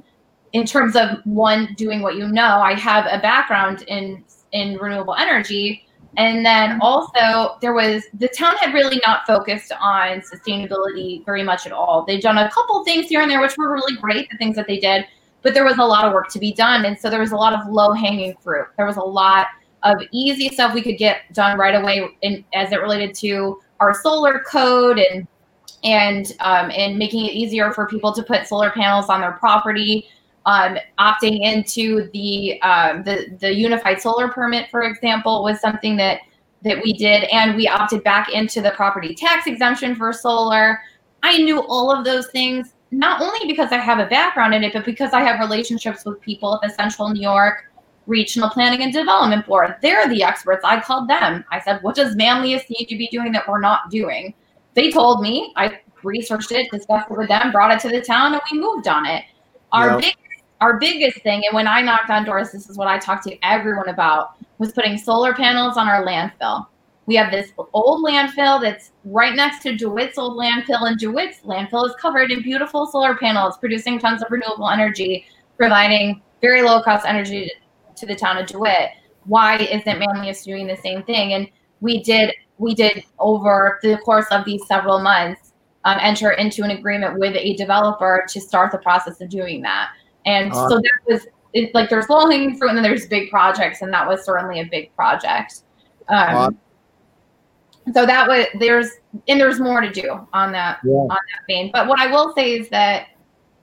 [0.52, 5.14] in terms of one doing what you know, I have a background in in renewable
[5.14, 5.85] energy
[6.16, 11.66] and then also, there was the town had really not focused on sustainability very much
[11.66, 12.04] at all.
[12.06, 14.66] They've done a couple things here and there, which were really great, the things that
[14.66, 15.06] they did,
[15.42, 16.86] but there was a lot of work to be done.
[16.86, 18.66] And so there was a lot of low hanging fruit.
[18.76, 19.48] There was a lot
[19.82, 23.94] of easy stuff we could get done right away in, as it related to our
[23.94, 25.26] solar code and
[25.84, 30.08] and um, and making it easier for people to put solar panels on their property
[30.46, 36.20] um, opting into the, um, the the unified solar permit, for example, was something that
[36.62, 40.80] that we did, and we opted back into the property tax exemption for solar.
[41.22, 44.72] I knew all of those things not only because I have a background in it,
[44.72, 47.64] but because I have relationships with people at the Central New York
[48.06, 49.74] Regional Planning and Development Board.
[49.82, 50.64] They're the experts.
[50.64, 51.44] I called them.
[51.50, 54.32] I said, "What does Manlius need to be doing that we're not doing?"
[54.74, 55.52] They told me.
[55.56, 58.86] I researched it, discussed it with them, brought it to the town, and we moved
[58.86, 59.24] on it.
[59.72, 60.00] Our yep.
[60.00, 60.14] big
[60.60, 63.36] our biggest thing, and when I knocked on doors, this is what I talked to
[63.44, 66.66] everyone about, was putting solar panels on our landfill.
[67.06, 71.86] We have this old landfill that's right next to DeWitt's old landfill, and DeWitt's landfill
[71.86, 75.26] is covered in beautiful solar panels, producing tons of renewable energy,
[75.56, 77.50] providing very low cost energy
[77.94, 78.90] to the town of DeWitt.
[79.24, 81.34] Why isn't Manlius doing the same thing?
[81.34, 81.48] And
[81.80, 85.52] we did we did over the course of these several months
[85.84, 89.90] um, enter into an agreement with a developer to start the process of doing that.
[90.26, 93.30] And uh, so that was it, like there's low hanging fruit and then there's big
[93.30, 95.62] projects, and that was certainly a big project.
[96.08, 96.50] Um, uh,
[97.94, 98.90] so that was there's
[99.28, 100.92] and there's more to do on that yeah.
[100.92, 101.70] on that vein.
[101.72, 103.08] But what I will say is that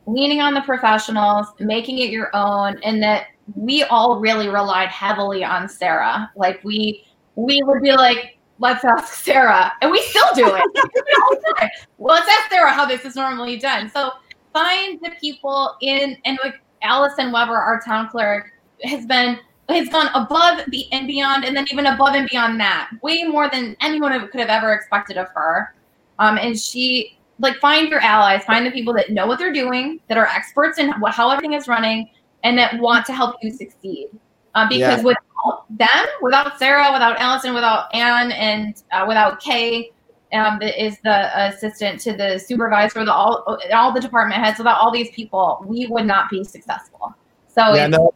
[0.05, 5.43] leaning on the professionals, making it your own, and that we all really relied heavily
[5.43, 6.32] on Sarah.
[6.36, 7.05] Like we
[7.36, 11.72] we would be like, let's ask Sarah, and we still do it.
[11.97, 13.89] well, let's ask Sarah how this is normally done.
[13.89, 14.11] So
[14.54, 18.51] find the people in and like Allison Weber, our town clerk,
[18.84, 19.39] has been
[19.70, 23.76] has gone above and beyond, and then even above and beyond that, way more than
[23.82, 25.74] anyone could have ever expected of her.
[26.20, 29.99] Um, and she like find your allies, find the people that know what they're doing,
[30.08, 32.10] that are experts in what how everything is running,
[32.43, 34.10] and that want to help you succeed.
[34.56, 35.01] Uh, because yeah.
[35.01, 39.91] without them, without Sarah, without Allison, without Anne, and uh, without Kay,
[40.34, 44.91] um, is the assistant to the supervisor, the all all the department heads, Without all
[44.91, 47.13] these people, we would not be successful.
[47.47, 48.13] So yeah, no,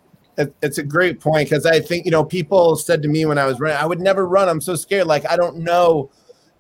[0.62, 3.46] it's a great point because I think you know people said to me when I
[3.46, 4.50] was running, I would never run.
[4.50, 5.08] I'm so scared.
[5.08, 6.10] Like I don't know,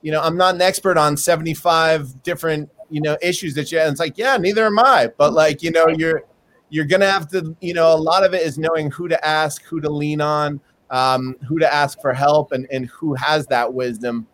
[0.01, 3.79] you know, I'm not an expert on 75 different you know issues that you.
[3.79, 5.09] And it's like yeah, neither am I.
[5.17, 6.23] But like you know, you're
[6.69, 9.63] you're gonna have to you know a lot of it is knowing who to ask,
[9.63, 13.73] who to lean on, um, who to ask for help, and and who has that
[13.73, 14.27] wisdom.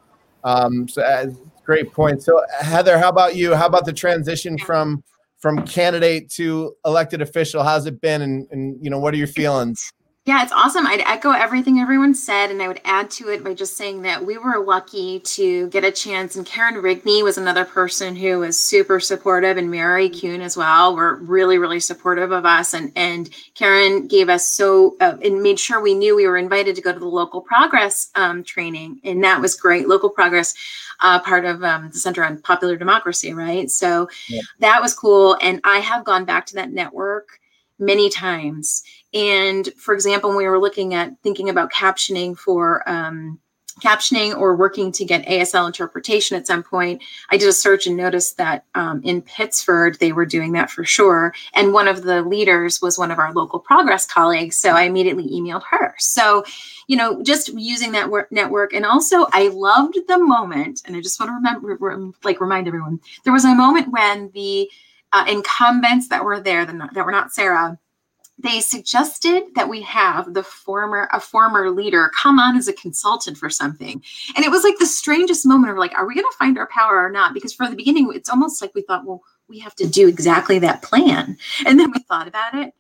[0.44, 1.28] Um, so uh,
[1.64, 2.24] great point.
[2.24, 3.56] So Heather, how about you?
[3.56, 5.04] How about the transition from
[5.40, 7.64] from candidate to elected official?
[7.64, 8.22] How's it been?
[8.22, 9.92] And, and you know, what are your feelings?
[10.26, 10.88] Yeah, it's awesome.
[10.88, 14.26] I'd echo everything everyone said, and I would add to it by just saying that
[14.26, 16.38] we were lucky to get a chance.
[16.38, 20.96] And Karen Rigney was another person who was super supportive, and Mary Kuhn as well
[20.96, 22.74] were really, really supportive of us.
[22.74, 26.78] And and Karen gave us so uh, and made sure we knew we were invited
[26.78, 29.90] to go to the local progress um, training, and that was great.
[29.90, 30.54] Local progress,
[31.02, 33.70] uh, part of um, the Center on Popular Democracy, right?
[33.70, 34.40] So yeah.
[34.60, 35.38] that was cool.
[35.42, 37.42] And I have gone back to that network
[37.78, 38.84] many times.
[39.14, 43.40] And for example, when we were looking at thinking about captioning for um,
[43.82, 47.98] captioning or working to get ASL interpretation at some point, I did a search and
[47.98, 51.34] noticed that um, in Pittsford, they were doing that for sure.
[51.54, 54.58] And one of the leaders was one of our local progress colleagues.
[54.58, 55.96] So I immediately emailed her.
[55.98, 56.44] So,
[56.88, 58.74] you know, just using that work network.
[58.74, 63.00] And also, I loved the moment, and I just want to remember, like, remind everyone
[63.24, 64.70] there was a moment when the
[65.14, 67.80] uh, incumbents that were there that, that were not Sarah,
[68.44, 73.38] they suggested that we have the former a former leader come on as a consultant
[73.38, 74.04] for something.
[74.36, 76.68] And it was like the strangest moment of like are we going to find our
[76.68, 77.34] power or not?
[77.34, 80.60] Because from the beginning it's almost like we thought well we have to do exactly
[80.60, 81.38] that plan.
[81.66, 82.74] And then we thought about it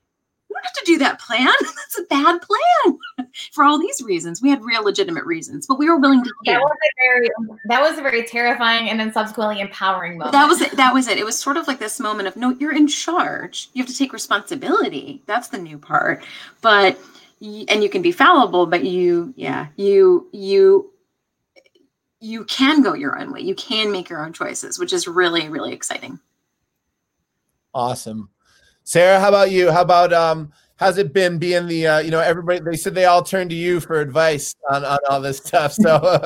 [0.63, 1.47] we don't have to do that plan.
[1.61, 4.41] That's a bad plan for all these reasons.
[4.41, 6.55] We had real legitimate reasons, but we were willing to hear.
[6.55, 7.29] That was a very
[7.65, 10.33] that was a very terrifying and then subsequently empowering moment.
[10.33, 10.75] That was it.
[10.77, 11.17] That was it.
[11.17, 13.69] It was sort of like this moment of no, you're in charge.
[13.73, 15.21] You have to take responsibility.
[15.25, 16.23] That's the new part.
[16.61, 16.97] But
[17.41, 20.91] and you can be fallible, but you, yeah, you you
[22.23, 23.41] you can go your own way.
[23.41, 26.19] You can make your own choices, which is really, really exciting.
[27.73, 28.29] Awesome.
[28.83, 29.71] Sarah, how about you?
[29.71, 33.05] How about um how's it been being the uh, you know everybody they said they
[33.05, 35.73] all turned to you for advice on, on all this stuff.
[35.73, 36.19] So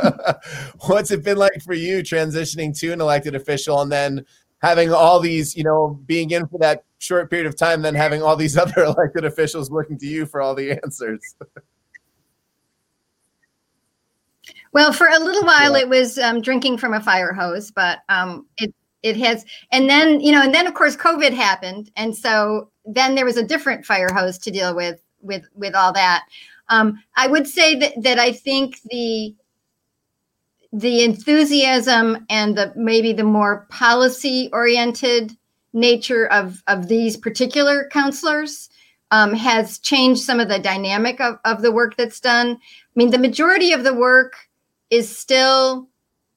[0.88, 4.26] what's it been like for you transitioning to an elected official and then
[4.62, 8.24] having all these, you know, being in for that short period of time, then having
[8.24, 11.36] all these other elected officials looking to you for all the answers?
[14.74, 15.84] Well, for a little while, yeah.
[15.84, 18.74] it was um, drinking from a fire hose, but um, it
[19.04, 23.16] it has, and then you know, and then of course COVID happened, and so then
[23.16, 26.26] there was a different fire hose to deal with with with all that.
[26.70, 29.36] Um, I would say that that I think the
[30.74, 35.36] the enthusiasm and the maybe the more policy oriented
[35.74, 38.70] nature of of these particular counselors
[39.12, 42.52] um, has changed some of the dynamic of, of the work that's done.
[42.52, 42.60] I
[42.96, 44.34] mean, the majority of the work
[44.90, 45.88] is still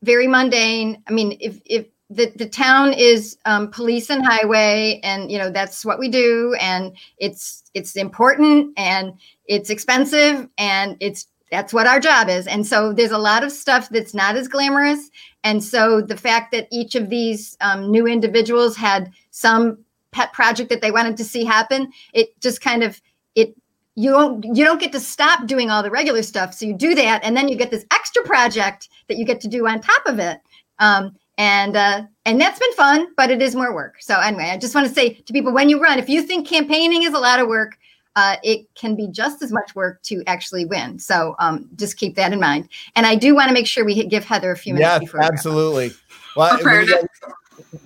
[0.02, 1.02] very mundane.
[1.08, 5.50] I mean, if if the, the town is um, police and highway, and you know
[5.50, 9.14] that's what we do, and it's it's important and
[9.46, 12.46] it's expensive, and it's that's what our job is.
[12.46, 15.10] And so there's a lot of stuff that's not as glamorous.
[15.42, 19.78] And so the fact that each of these um, new individuals had some
[20.12, 23.00] pet project that they wanted to see happen, it just kind of
[23.34, 23.54] it
[23.94, 26.94] you don't you don't get to stop doing all the regular stuff so you do
[26.94, 30.02] that and then you get this extra project that you get to do on top
[30.06, 30.38] of it
[30.78, 33.96] um, and uh, and that's been fun but it is more work.
[34.00, 36.46] So anyway i just want to say to people when you run if you think
[36.46, 37.76] campaigning is a lot of work
[38.16, 40.98] uh, it can be just as much work to actually win.
[40.98, 42.68] So um, just keep that in mind.
[42.94, 45.22] And i do want to make sure we give heather a few minutes yes, before
[45.22, 45.92] absolutely.
[46.36, 46.58] Well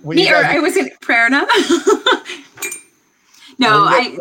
[0.01, 1.41] when you guys, I was in Prerna.
[3.59, 4.17] no, I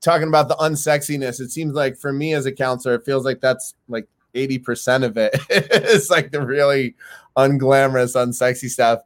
[0.00, 1.40] talking about the unsexiness.
[1.40, 5.16] It seems like for me as a counselor, it feels like that's like 80% of
[5.16, 6.94] it's like the really
[7.36, 9.00] unglamorous, unsexy stuff.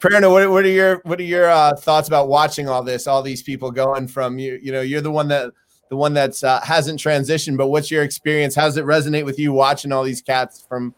[0.00, 3.06] Prerna, what, what are your what are your uh, thoughts about watching all this?
[3.06, 4.58] All these people going from you.
[4.62, 5.52] You know, you're the one that
[5.90, 7.58] the one that's uh, hasn't transitioned.
[7.58, 8.54] But what's your experience?
[8.54, 10.94] How does it resonate with you watching all these cats from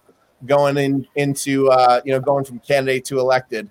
[0.47, 3.69] going in into uh, you know going from candidate to elected?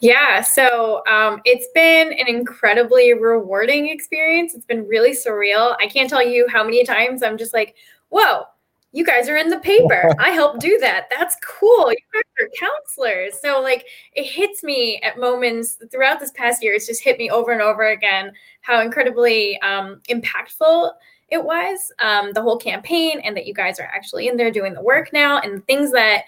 [0.00, 4.52] Yeah, so um, it's been an incredibly rewarding experience.
[4.52, 5.76] It's been really surreal.
[5.78, 7.76] I can't tell you how many times I'm just like,
[8.12, 8.44] whoa,
[8.92, 10.14] you guys are in the paper.
[10.18, 11.08] I helped do that.
[11.10, 11.90] That's cool.
[11.90, 13.40] You guys are counselors.
[13.40, 16.74] So, like, it hits me at moments throughout this past year.
[16.74, 20.92] It's just hit me over and over again how incredibly um, impactful
[21.28, 24.74] it was, um, the whole campaign, and that you guys are actually in there doing
[24.74, 26.24] the work now and things that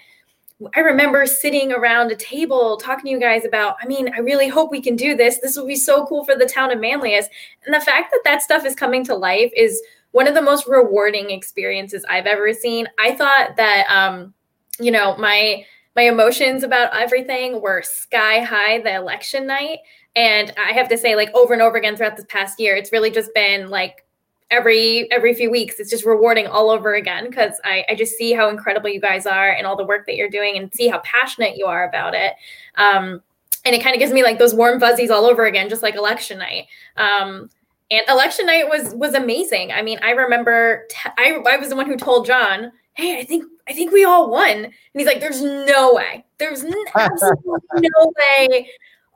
[0.73, 4.47] I remember sitting around a table talking to you guys about, I mean, I really
[4.47, 5.39] hope we can do this.
[5.39, 7.27] This will be so cool for the town of Manlius.
[7.65, 9.81] And the fact that that stuff is coming to life is
[10.15, 12.87] one of the most rewarding experiences I've ever seen.
[12.97, 14.33] I thought that, um,
[14.79, 19.79] you know, my my emotions about everything were sky high the election night.
[20.15, 22.93] And I have to say, like over and over again throughout this past year, it's
[22.93, 24.05] really just been like
[24.51, 28.31] every every few weeks it's just rewarding all over again because I, I just see
[28.31, 30.99] how incredible you guys are and all the work that you're doing and see how
[30.99, 32.33] passionate you are about it
[32.75, 33.23] um,
[33.65, 35.95] and it kind of gives me like those warm fuzzies all over again just like
[35.95, 37.49] election night um,
[37.91, 41.75] and election night was was amazing i mean i remember t- I, I was the
[41.75, 45.19] one who told john hey i think i think we all won and he's like
[45.19, 46.65] there's no way there's
[46.95, 48.69] absolutely no way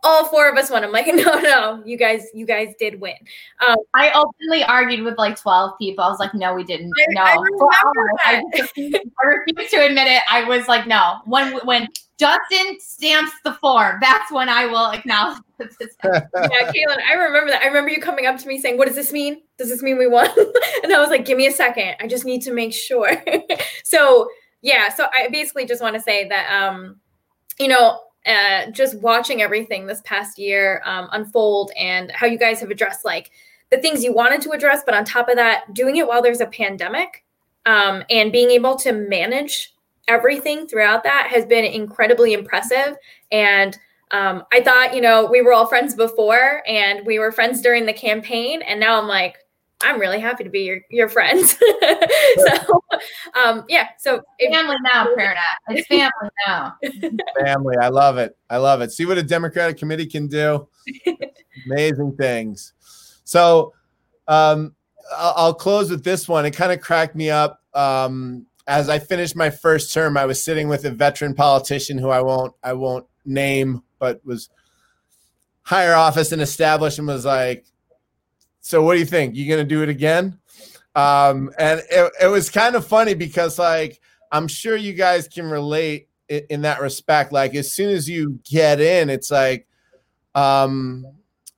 [0.03, 0.83] all four of us won.
[0.83, 3.15] I'm like, no, no, you guys, you guys did win.
[3.65, 6.03] Um, I openly argued with like 12 people.
[6.03, 6.91] I was like, no, we didn't.
[6.97, 7.35] I, no, I,
[8.25, 8.43] I,
[8.77, 10.21] I refuse to admit it.
[10.29, 11.17] I was like, no.
[11.25, 11.87] When when
[12.19, 17.61] Justin stamps the form, that's when I will acknowledge yeah, Caitlin, I remember that.
[17.61, 19.41] I remember you coming up to me saying, "What does this mean?
[19.57, 20.29] Does this mean we won?"
[20.83, 21.95] and I was like, "Give me a second.
[21.99, 23.11] I just need to make sure."
[23.83, 24.29] so
[24.61, 26.97] yeah, so I basically just want to say that, um,
[27.59, 32.59] you know uh, just watching everything this past year um, unfold and how you guys
[32.59, 33.31] have addressed like
[33.71, 36.41] the things you wanted to address, but on top of that, doing it while there's
[36.41, 37.23] a pandemic
[37.65, 39.73] um, and being able to manage
[40.09, 42.97] everything throughout that has been incredibly impressive.
[43.31, 43.77] And
[44.11, 47.85] um, I thought, you know, we were all friends before and we were friends during
[47.85, 48.63] the campaign.
[48.63, 49.37] And now I'm like,
[49.81, 51.55] I'm really happy to be your, your friends.
[52.37, 52.83] so,
[53.41, 53.89] um, yeah.
[53.97, 55.37] So family now, Prerna.
[55.69, 56.75] It's family now.
[57.45, 57.77] family.
[57.77, 58.35] I love it.
[58.49, 58.91] I love it.
[58.91, 60.67] See what a Democratic committee can do.
[61.67, 62.73] Amazing things.
[63.23, 63.73] So,
[64.27, 64.75] um,
[65.15, 66.45] I'll, I'll, close with this one.
[66.45, 67.61] It kind of cracked me up.
[67.73, 72.09] Um, as I finished my first term, I was sitting with a veteran politician who
[72.09, 74.49] I won't, I won't name, but was
[75.63, 77.65] higher office and established and was like,
[78.61, 79.35] so what do you think?
[79.35, 80.37] You gonna do it again?
[80.93, 83.99] Um, and it, it was kind of funny because like
[84.31, 87.31] I'm sure you guys can relate in, in that respect.
[87.31, 89.67] Like as soon as you get in, it's like,
[90.35, 91.07] um,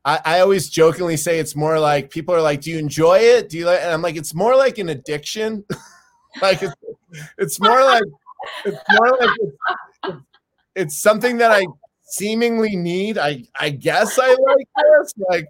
[0.05, 3.49] I, I always jokingly say it's more like people are like, "Do you enjoy it?
[3.49, 5.65] Do you like?" And I'm like, it's more like an addiction.
[6.41, 6.75] like it's,
[7.37, 8.03] it's more like
[8.65, 10.17] it's more like it's,
[10.75, 11.65] it's something that I
[12.11, 13.17] seemingly need.
[13.17, 15.13] I I guess I like this.
[15.29, 15.45] Like,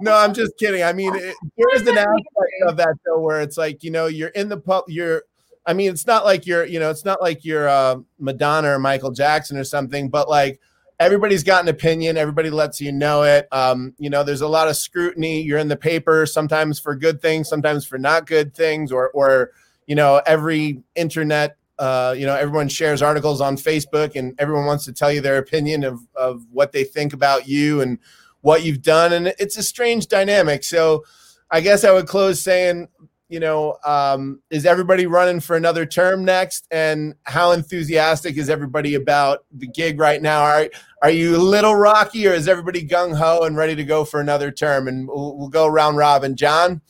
[0.00, 0.82] no, I'm just kidding.
[0.82, 4.48] I mean, there's an aspect of that though where it's like you know you're in
[4.48, 4.84] the pub.
[4.88, 5.22] You're.
[5.66, 6.64] I mean, it's not like you're.
[6.64, 10.08] You know, it's not like you're uh, Madonna or Michael Jackson or something.
[10.08, 10.60] But like
[11.00, 12.16] everybody's got an opinion.
[12.16, 13.48] Everybody lets you know it.
[13.50, 15.42] Um, you know, there's a lot of scrutiny.
[15.42, 19.50] You're in the paper sometimes for good things, sometimes for not good things, or or
[19.86, 24.84] you know, every internet uh, you know, everyone shares articles on Facebook and everyone wants
[24.84, 27.98] to tell you their opinion of, of what they think about you and
[28.42, 29.12] what you've done.
[29.12, 30.62] And it's a strange dynamic.
[30.62, 31.04] So
[31.50, 32.88] I guess I would close saying,
[33.28, 36.66] you know, um, is everybody running for another term next?
[36.70, 40.42] And how enthusiastic is everybody about the gig right now?
[40.42, 40.68] Are,
[41.02, 44.20] are you a little rocky or is everybody gung ho and ready to go for
[44.20, 44.86] another term?
[44.86, 46.36] And we'll, we'll go round robin.
[46.36, 46.82] John?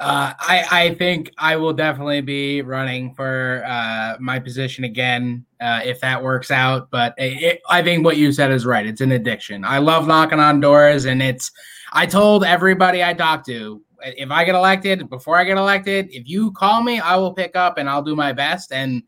[0.00, 5.80] Uh, I, I think I will definitely be running for uh, my position again uh,
[5.84, 6.90] if that works out.
[6.90, 8.86] But it, it, I think what you said is right.
[8.86, 9.64] It's an addiction.
[9.64, 11.50] I love knocking on doors, and it's.
[11.92, 16.28] I told everybody I talked to if I get elected, before I get elected, if
[16.28, 18.72] you call me, I will pick up and I'll do my best.
[18.72, 19.02] And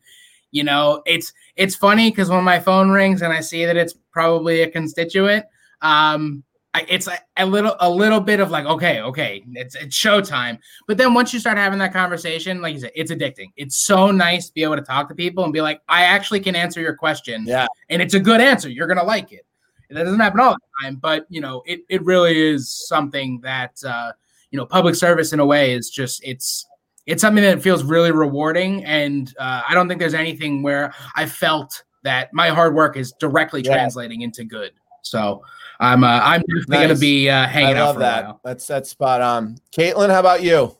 [0.50, 3.94] you know, it's it's funny because when my phone rings and I see that it's
[4.12, 5.44] probably a constituent,
[5.82, 6.42] um,
[6.88, 10.58] it's a, a, little a little bit of like okay okay it's it's showtime.
[10.86, 13.52] But then once you start having that conversation like you said it's addicting.
[13.56, 16.40] It's so nice to be able to talk to people and be like i actually
[16.40, 17.44] can answer your question.
[17.46, 17.66] Yeah.
[17.88, 18.68] And it's a good answer.
[18.68, 19.46] You're gonna like it.
[19.90, 23.72] That doesn't happen all the time but you know it, it really is something that
[23.84, 24.12] uh
[24.50, 26.66] you know public service in a way is just it's
[27.06, 28.84] it's something that feels really rewarding.
[28.84, 33.12] And uh, i don't think there's anything where i felt that my hard work is
[33.20, 33.74] directly yeah.
[33.74, 34.72] translating into good.
[35.02, 35.42] So
[35.80, 36.86] I'm uh, I'm definitely nice.
[36.86, 37.76] going to be uh, hanging out.
[37.76, 38.24] I love out for that.
[38.24, 38.40] a while.
[38.44, 39.58] That's that's spot on.
[39.72, 40.76] Caitlin, how about you?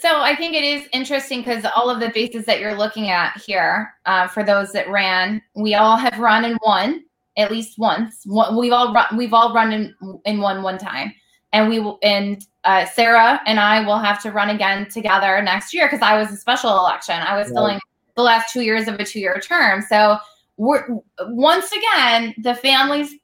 [0.00, 3.40] So I think it is interesting because all of the faces that you're looking at
[3.40, 7.04] here, uh, for those that ran, we all have run and won
[7.36, 8.24] at least once.
[8.26, 11.14] We've all run, we've all run in, in one one time,
[11.52, 11.98] and we will.
[12.02, 16.18] And uh, Sarah and I will have to run again together next year because I
[16.18, 17.14] was a special election.
[17.16, 17.78] I was filling
[18.16, 19.82] the last two years of a two year term.
[19.82, 20.16] So
[20.56, 20.84] we're
[21.28, 23.14] once again the families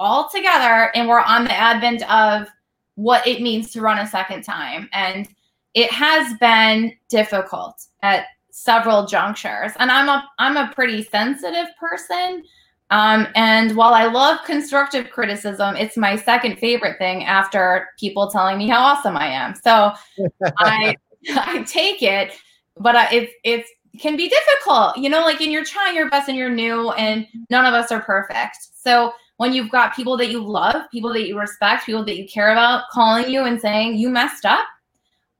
[0.00, 2.48] all together and we're on the advent of
[2.94, 4.88] what it means to run a second time.
[4.92, 5.28] And
[5.74, 9.72] it has been difficult at several junctures.
[9.78, 12.42] And I'm a I'm a pretty sensitive person.
[12.90, 18.58] Um, and while I love constructive criticism, it's my second favorite thing after people telling
[18.58, 19.54] me how awesome I am.
[19.54, 19.92] So
[20.58, 20.96] I
[21.36, 22.32] I take it,
[22.78, 26.28] but I, it's it's can be difficult, you know, like and you're trying your best
[26.28, 28.56] and you're new, and none of us are perfect.
[28.74, 32.28] So when you've got people that you love, people that you respect, people that you
[32.28, 34.66] care about calling you and saying you messed up,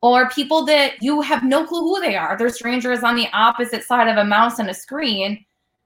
[0.00, 2.34] or people that you have no clue who they are.
[2.34, 5.44] They're strangers on the opposite side of a mouse and a screen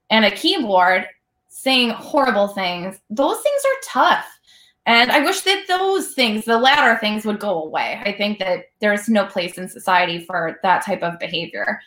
[0.09, 1.07] and a keyboard
[1.49, 2.97] saying horrible things.
[3.09, 4.25] Those things are tough.
[4.85, 8.01] And I wish that those things, the latter things, would go away.
[8.05, 11.81] I think that there's no place in society for that type of behavior.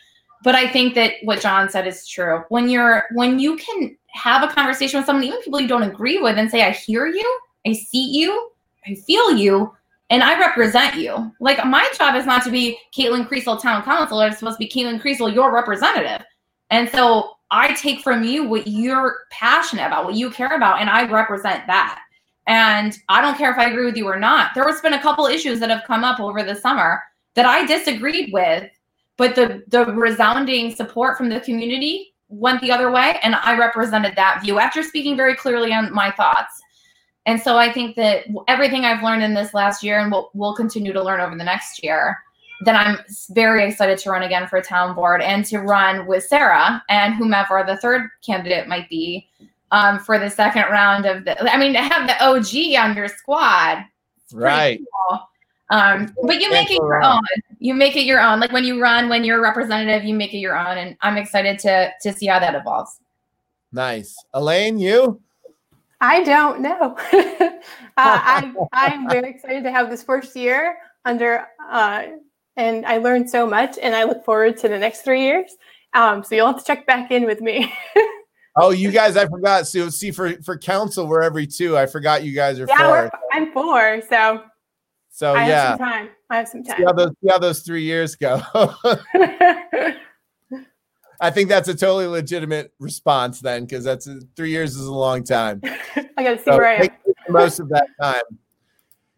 [0.44, 2.44] But I think that what John said is true.
[2.48, 6.18] When you're when you can have a conversation with someone, even people you don't agree
[6.18, 8.50] with, and say, I hear you, I see you,
[8.86, 9.74] I feel you,
[10.10, 11.32] and I represent you.
[11.40, 14.70] Like my job is not to be Caitlin Creasel town council, it's supposed to be
[14.70, 16.24] Caitlin Creasel, your representative.
[16.70, 20.90] And so I take from you what you're passionate about, what you care about, and
[20.90, 22.00] I represent that.
[22.46, 24.52] And I don't care if I agree with you or not.
[24.54, 27.02] There has been a couple issues that have come up over the summer
[27.34, 28.70] that I disagreed with,
[29.18, 34.16] but the the resounding support from the community went the other way and i represented
[34.16, 36.62] that view after speaking very clearly on my thoughts.
[37.26, 40.54] And so i think that everything i've learned in this last year and what we'll
[40.54, 42.16] continue to learn over the next year
[42.62, 42.98] then i'm
[43.30, 47.62] very excited to run again for town board and to run with sarah and whomever
[47.66, 49.28] the third candidate might be
[49.70, 52.46] um, for the second round of the i mean to have the og
[52.82, 53.84] on your squad.
[54.32, 54.80] Right.
[55.10, 55.20] cool.
[55.70, 57.20] Um, but you make it your own.
[57.58, 58.40] You make it your own.
[58.40, 60.78] Like when you run, when you're a representative, you make it your own.
[60.78, 63.00] And I'm excited to to see how that evolves.
[63.72, 64.78] Nice, Elaine.
[64.78, 65.20] You?
[66.00, 66.96] I don't know.
[67.12, 67.58] uh,
[67.96, 72.04] I I'm very excited to have this first year under, uh,
[72.56, 75.56] and I learned so much, and I look forward to the next three years.
[75.94, 77.72] Um, so you'll have to check back in with me.
[78.56, 79.66] oh, you guys, I forgot.
[79.66, 81.76] So see, for for council, we're every two.
[81.76, 83.10] I forgot you guys are yeah, four.
[83.32, 84.02] I'm four.
[84.08, 84.44] So
[85.18, 86.08] So I yeah, have some time.
[86.30, 86.96] I have some see how time.
[86.96, 88.40] those see how those three years go.
[91.20, 95.24] I think that's a totally legitimate response then, because that's three years is a long
[95.24, 95.60] time.
[95.64, 96.88] I gotta see So where I am.
[97.30, 98.22] most of that time.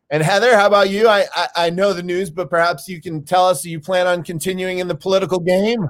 [0.08, 1.06] And Heather, how about you?
[1.06, 3.60] I, I I know the news, but perhaps you can tell us.
[3.60, 5.86] Do you plan on continuing in the political game?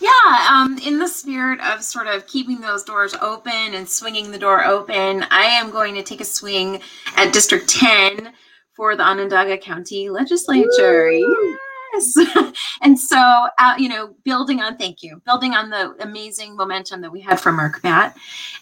[0.00, 4.38] Yeah, um, in the spirit of sort of keeping those doors open and swinging the
[4.38, 6.80] door open, I am going to take a swing
[7.16, 8.32] at District 10
[8.74, 11.10] for the Onondaga County Legislature.
[11.10, 12.16] Yes.
[12.82, 13.18] and so,
[13.58, 17.40] uh, you know, building on, thank you, building on the amazing momentum that we had
[17.40, 18.14] from our CMAT.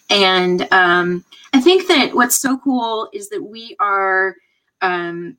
[0.09, 1.23] And um,
[1.53, 4.35] I think that what's so cool is that we are.
[4.81, 5.37] Um,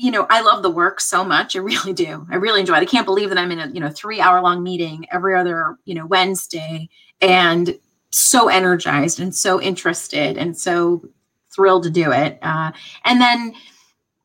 [0.00, 1.54] you know, I love the work so much.
[1.54, 2.26] I really do.
[2.30, 2.80] I really enjoy it.
[2.80, 5.76] I can't believe that I'm in a, you know, three hour long meeting every other,
[5.84, 6.88] you know, Wednesday
[7.20, 7.78] and
[8.10, 11.04] so energized and so interested and so
[11.54, 12.38] thrilled to do it.
[12.40, 12.72] Uh,
[13.04, 13.52] and then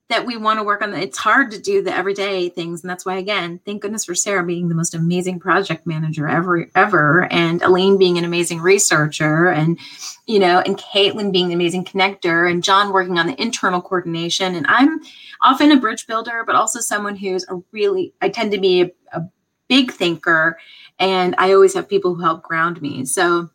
[0.08, 2.84] that we want to work on it's hard to do the everyday things.
[2.84, 6.68] And that's why, again, thank goodness for Sarah being the most amazing project manager ever,
[6.76, 7.32] ever.
[7.32, 9.80] And Elaine being an amazing researcher and,
[10.28, 14.54] you know, and Caitlin being the amazing connector and John working on the internal coordination.
[14.54, 15.02] And I'm,
[15.42, 18.92] often a bridge builder, but also someone who's a really, I tend to be a,
[19.14, 19.22] a
[19.68, 20.58] big thinker
[21.00, 23.06] and I always have people who help ground me.
[23.06, 23.50] So,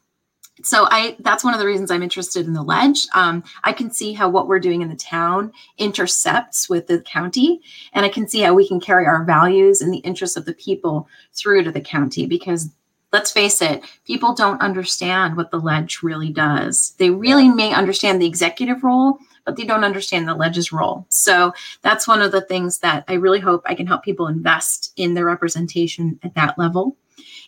[0.62, 3.06] so I, that's one of the reasons I'm interested in the ledge.
[3.14, 7.60] Um, I can see how what we're doing in the town intercepts with the county,
[7.92, 10.54] and I can see how we can carry our values and the interests of the
[10.54, 12.70] people through to the county because
[13.12, 16.94] let's face it, people don't understand what the ledge really does.
[16.98, 21.06] They really may understand the executive role, but they don't understand the ledge's role.
[21.08, 24.92] So that's one of the things that I really hope I can help people invest
[24.96, 26.96] in their representation at that level.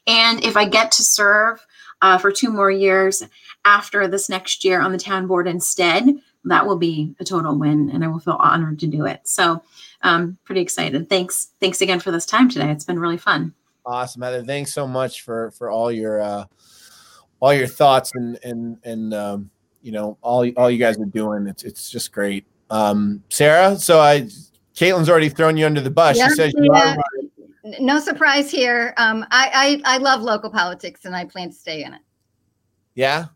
[0.07, 1.65] And if I get to serve
[2.03, 3.23] uh, for two more years
[3.65, 6.15] after this next year on the town board instead,
[6.45, 9.21] that will be a total win, and I will feel honored to do it.
[9.25, 9.63] So,
[10.03, 11.09] um, pretty excited.
[11.09, 12.71] Thanks, thanks again for this time today.
[12.71, 13.55] It's been really fun.
[13.87, 14.43] Awesome, Heather.
[14.43, 16.45] Thanks so much for for all your uh,
[17.41, 19.51] all your thoughts and and and um,
[19.83, 21.47] you know all all you guys are doing.
[21.47, 22.45] It's it's just great.
[22.71, 24.29] Um, Sarah, so I
[24.77, 26.17] Caitlin's already thrown you under the bus.
[26.17, 26.95] Yeah, she says you yeah.
[26.95, 27.22] are N-
[27.65, 28.93] No surprise here.
[28.97, 32.01] Um, I, I I love local politics, and I plan to stay in it.
[32.95, 33.27] Yeah.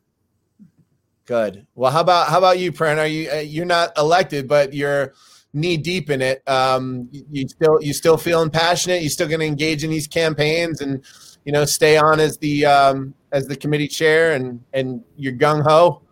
[1.26, 1.66] Good.
[1.74, 2.98] Well, how about how about you, Pran?
[2.98, 5.12] Are you uh, you're not elected, but you're
[5.52, 6.42] knee deep in it.
[6.48, 9.02] Um, you, you still you still feeling passionate?
[9.02, 11.04] You still going to engage in these campaigns and
[11.44, 15.62] you know stay on as the um, as the committee chair and and you're gung
[15.62, 16.02] ho.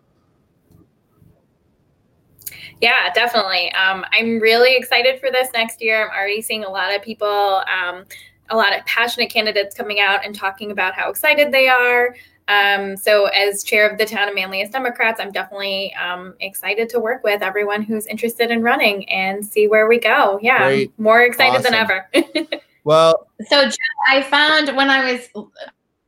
[2.85, 3.71] Yeah, definitely.
[3.71, 6.03] Um, I'm really excited for this next year.
[6.03, 8.05] I'm already seeing a lot of people, um,
[8.51, 12.15] a lot of passionate candidates coming out and talking about how excited they are.
[12.47, 16.99] Um, so, as chair of the town of Manlius Democrats, I'm definitely um, excited to
[16.99, 20.37] work with everyone who's interested in running and see where we go.
[20.43, 20.99] Yeah, Great.
[20.99, 22.07] more excited than ever.
[22.83, 23.75] Well, So Jeff,
[24.07, 25.47] I found when I was,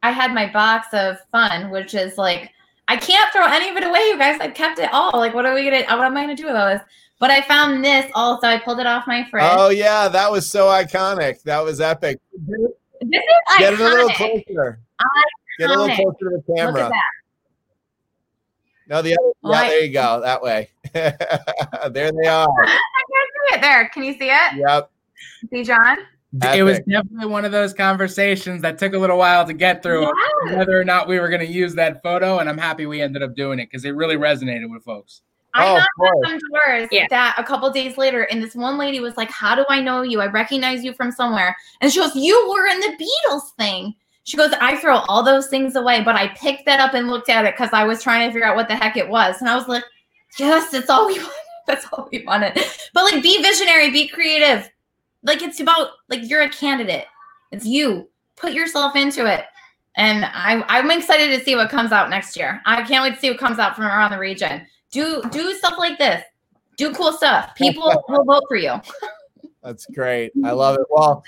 [0.04, 2.52] I had my box of fun, which is like,
[2.88, 4.39] I can't throw any of it away, you guys.
[4.39, 5.11] I've kept it all.
[5.14, 5.84] Like, what are we gonna?
[5.97, 6.81] What am I gonna do with all this?
[7.19, 8.47] But I found this also.
[8.47, 9.43] I pulled it off my fridge.
[9.45, 11.41] oh yeah, that was so iconic.
[11.43, 12.19] That was epic.
[12.47, 14.45] this is Get it a little iconic.
[14.45, 14.80] closer.
[15.59, 16.85] Get a little closer to the Look camera.
[16.85, 17.03] at that.
[18.89, 19.69] No, the other, yeah, Right.
[19.69, 20.22] there you go.
[20.22, 20.69] That way.
[20.93, 22.47] there they are.
[22.64, 23.89] I can't see it there.
[23.89, 24.53] Can you see it?
[24.65, 24.91] Yep.
[25.51, 25.97] See, John?
[26.43, 30.01] It was definitely one of those conversations that took a little while to get through
[30.01, 30.57] Yes.
[30.57, 33.23] whether or not we were going to use that photo, and I'm happy we ended
[33.23, 35.22] up doing it because it really resonated with folks.
[35.53, 37.05] I oh, of knocked on some doors Yeah.
[37.09, 40.01] that a couple days later, and this one lady was like, How do I know
[40.01, 40.22] you?
[40.22, 41.55] I recognize you from somewhere.
[41.81, 43.95] And she goes, You were in the Beatles thing.
[44.23, 47.30] She goes, I throw all those things away, but I picked that up and looked
[47.30, 49.38] at it because I was trying to figure out what the heck it was.
[49.39, 49.84] And I was like,
[50.38, 51.31] Yes, that's all we wanted.
[51.68, 52.53] That's all we wanted.
[52.93, 54.69] But like, be visionary, be creative.
[55.28, 57.06] Like, it's about, like, you're a candidate,
[57.52, 58.10] it's you.
[58.36, 59.45] Put yourself into it.
[59.95, 62.62] And I, I'm excited to see what comes out next year.
[62.66, 65.74] I can't wait to see what comes out from around the region do do stuff
[65.78, 66.24] like this
[66.78, 68.80] do cool stuff people will vote for you
[69.64, 70.32] That's great.
[70.45, 70.86] I love it.
[70.90, 71.24] Well,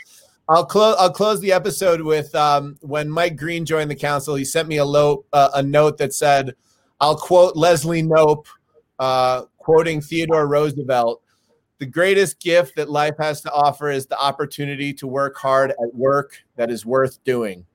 [0.47, 0.95] I'll close.
[0.97, 4.35] I'll close the episode with um, when Mike Green joined the council.
[4.35, 6.55] He sent me a, lo- uh, a note that said,
[7.01, 8.45] "I'll quote Leslie Knope,
[8.97, 11.21] uh, quoting Theodore Roosevelt:
[11.79, 15.93] The greatest gift that life has to offer is the opportunity to work hard at
[15.93, 17.65] work that is worth doing."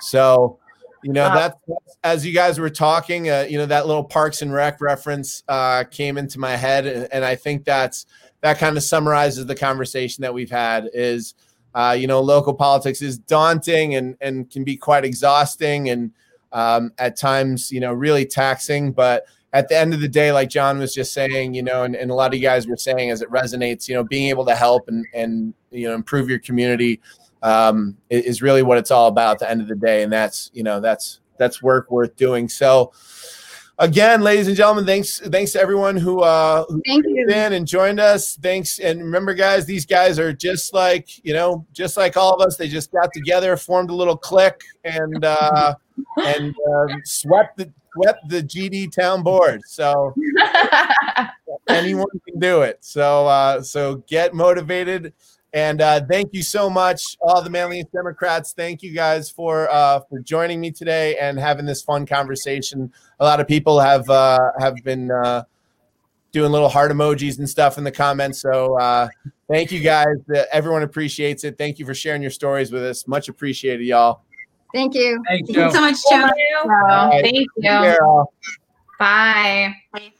[0.00, 0.58] So,
[1.02, 3.30] you know, that's, that's as you guys were talking.
[3.30, 7.08] Uh, you know, that little Parks and Rec reference uh, came into my head, and,
[7.12, 8.06] and I think that's
[8.40, 11.34] that kind of summarizes the conversation that we've had is
[11.74, 16.12] uh, you know local politics is daunting and and can be quite exhausting and
[16.52, 20.48] um, at times you know really taxing but at the end of the day, like
[20.48, 23.10] John was just saying, you know, and, and a lot of you guys were saying
[23.10, 26.38] as it resonates, you know, being able to help and, and you know, improve your
[26.38, 27.00] community
[27.42, 30.02] um, is really what it's all about at the end of the day.
[30.02, 32.48] And that's, you know, that's, that's work worth doing.
[32.48, 32.92] So,
[33.80, 37.26] again, ladies and gentlemen, thanks thanks to everyone who uh who Thank you.
[37.28, 38.36] in and joined us.
[38.36, 42.46] Thanks, and remember, guys, these guys are just like you know, just like all of
[42.46, 42.56] us.
[42.56, 45.74] They just got together, formed a little clique, and uh,
[46.16, 49.62] and uh, swept the swept the GD town board.
[49.66, 50.14] So
[51.68, 52.78] anyone can do it.
[52.80, 55.12] So uh, so get motivated.
[55.52, 58.52] And uh, thank you so much, all the Manlius Democrats.
[58.52, 62.92] Thank you guys for uh, for joining me today and having this fun conversation.
[63.18, 65.42] A lot of people have uh, have been uh,
[66.30, 68.40] doing little heart emojis and stuff in the comments.
[68.40, 69.08] So uh,
[69.50, 70.16] thank you guys.
[70.32, 71.58] Uh, Everyone appreciates it.
[71.58, 73.08] Thank you for sharing your stories with us.
[73.08, 74.22] Much appreciated, y'all.
[74.72, 75.22] Thank you.
[75.26, 75.70] Thank Thank you you.
[75.72, 76.28] so much, Joe.
[77.22, 77.48] Thank you.
[77.62, 77.98] Take care.
[78.98, 79.74] Bye.
[79.92, 80.12] Bye.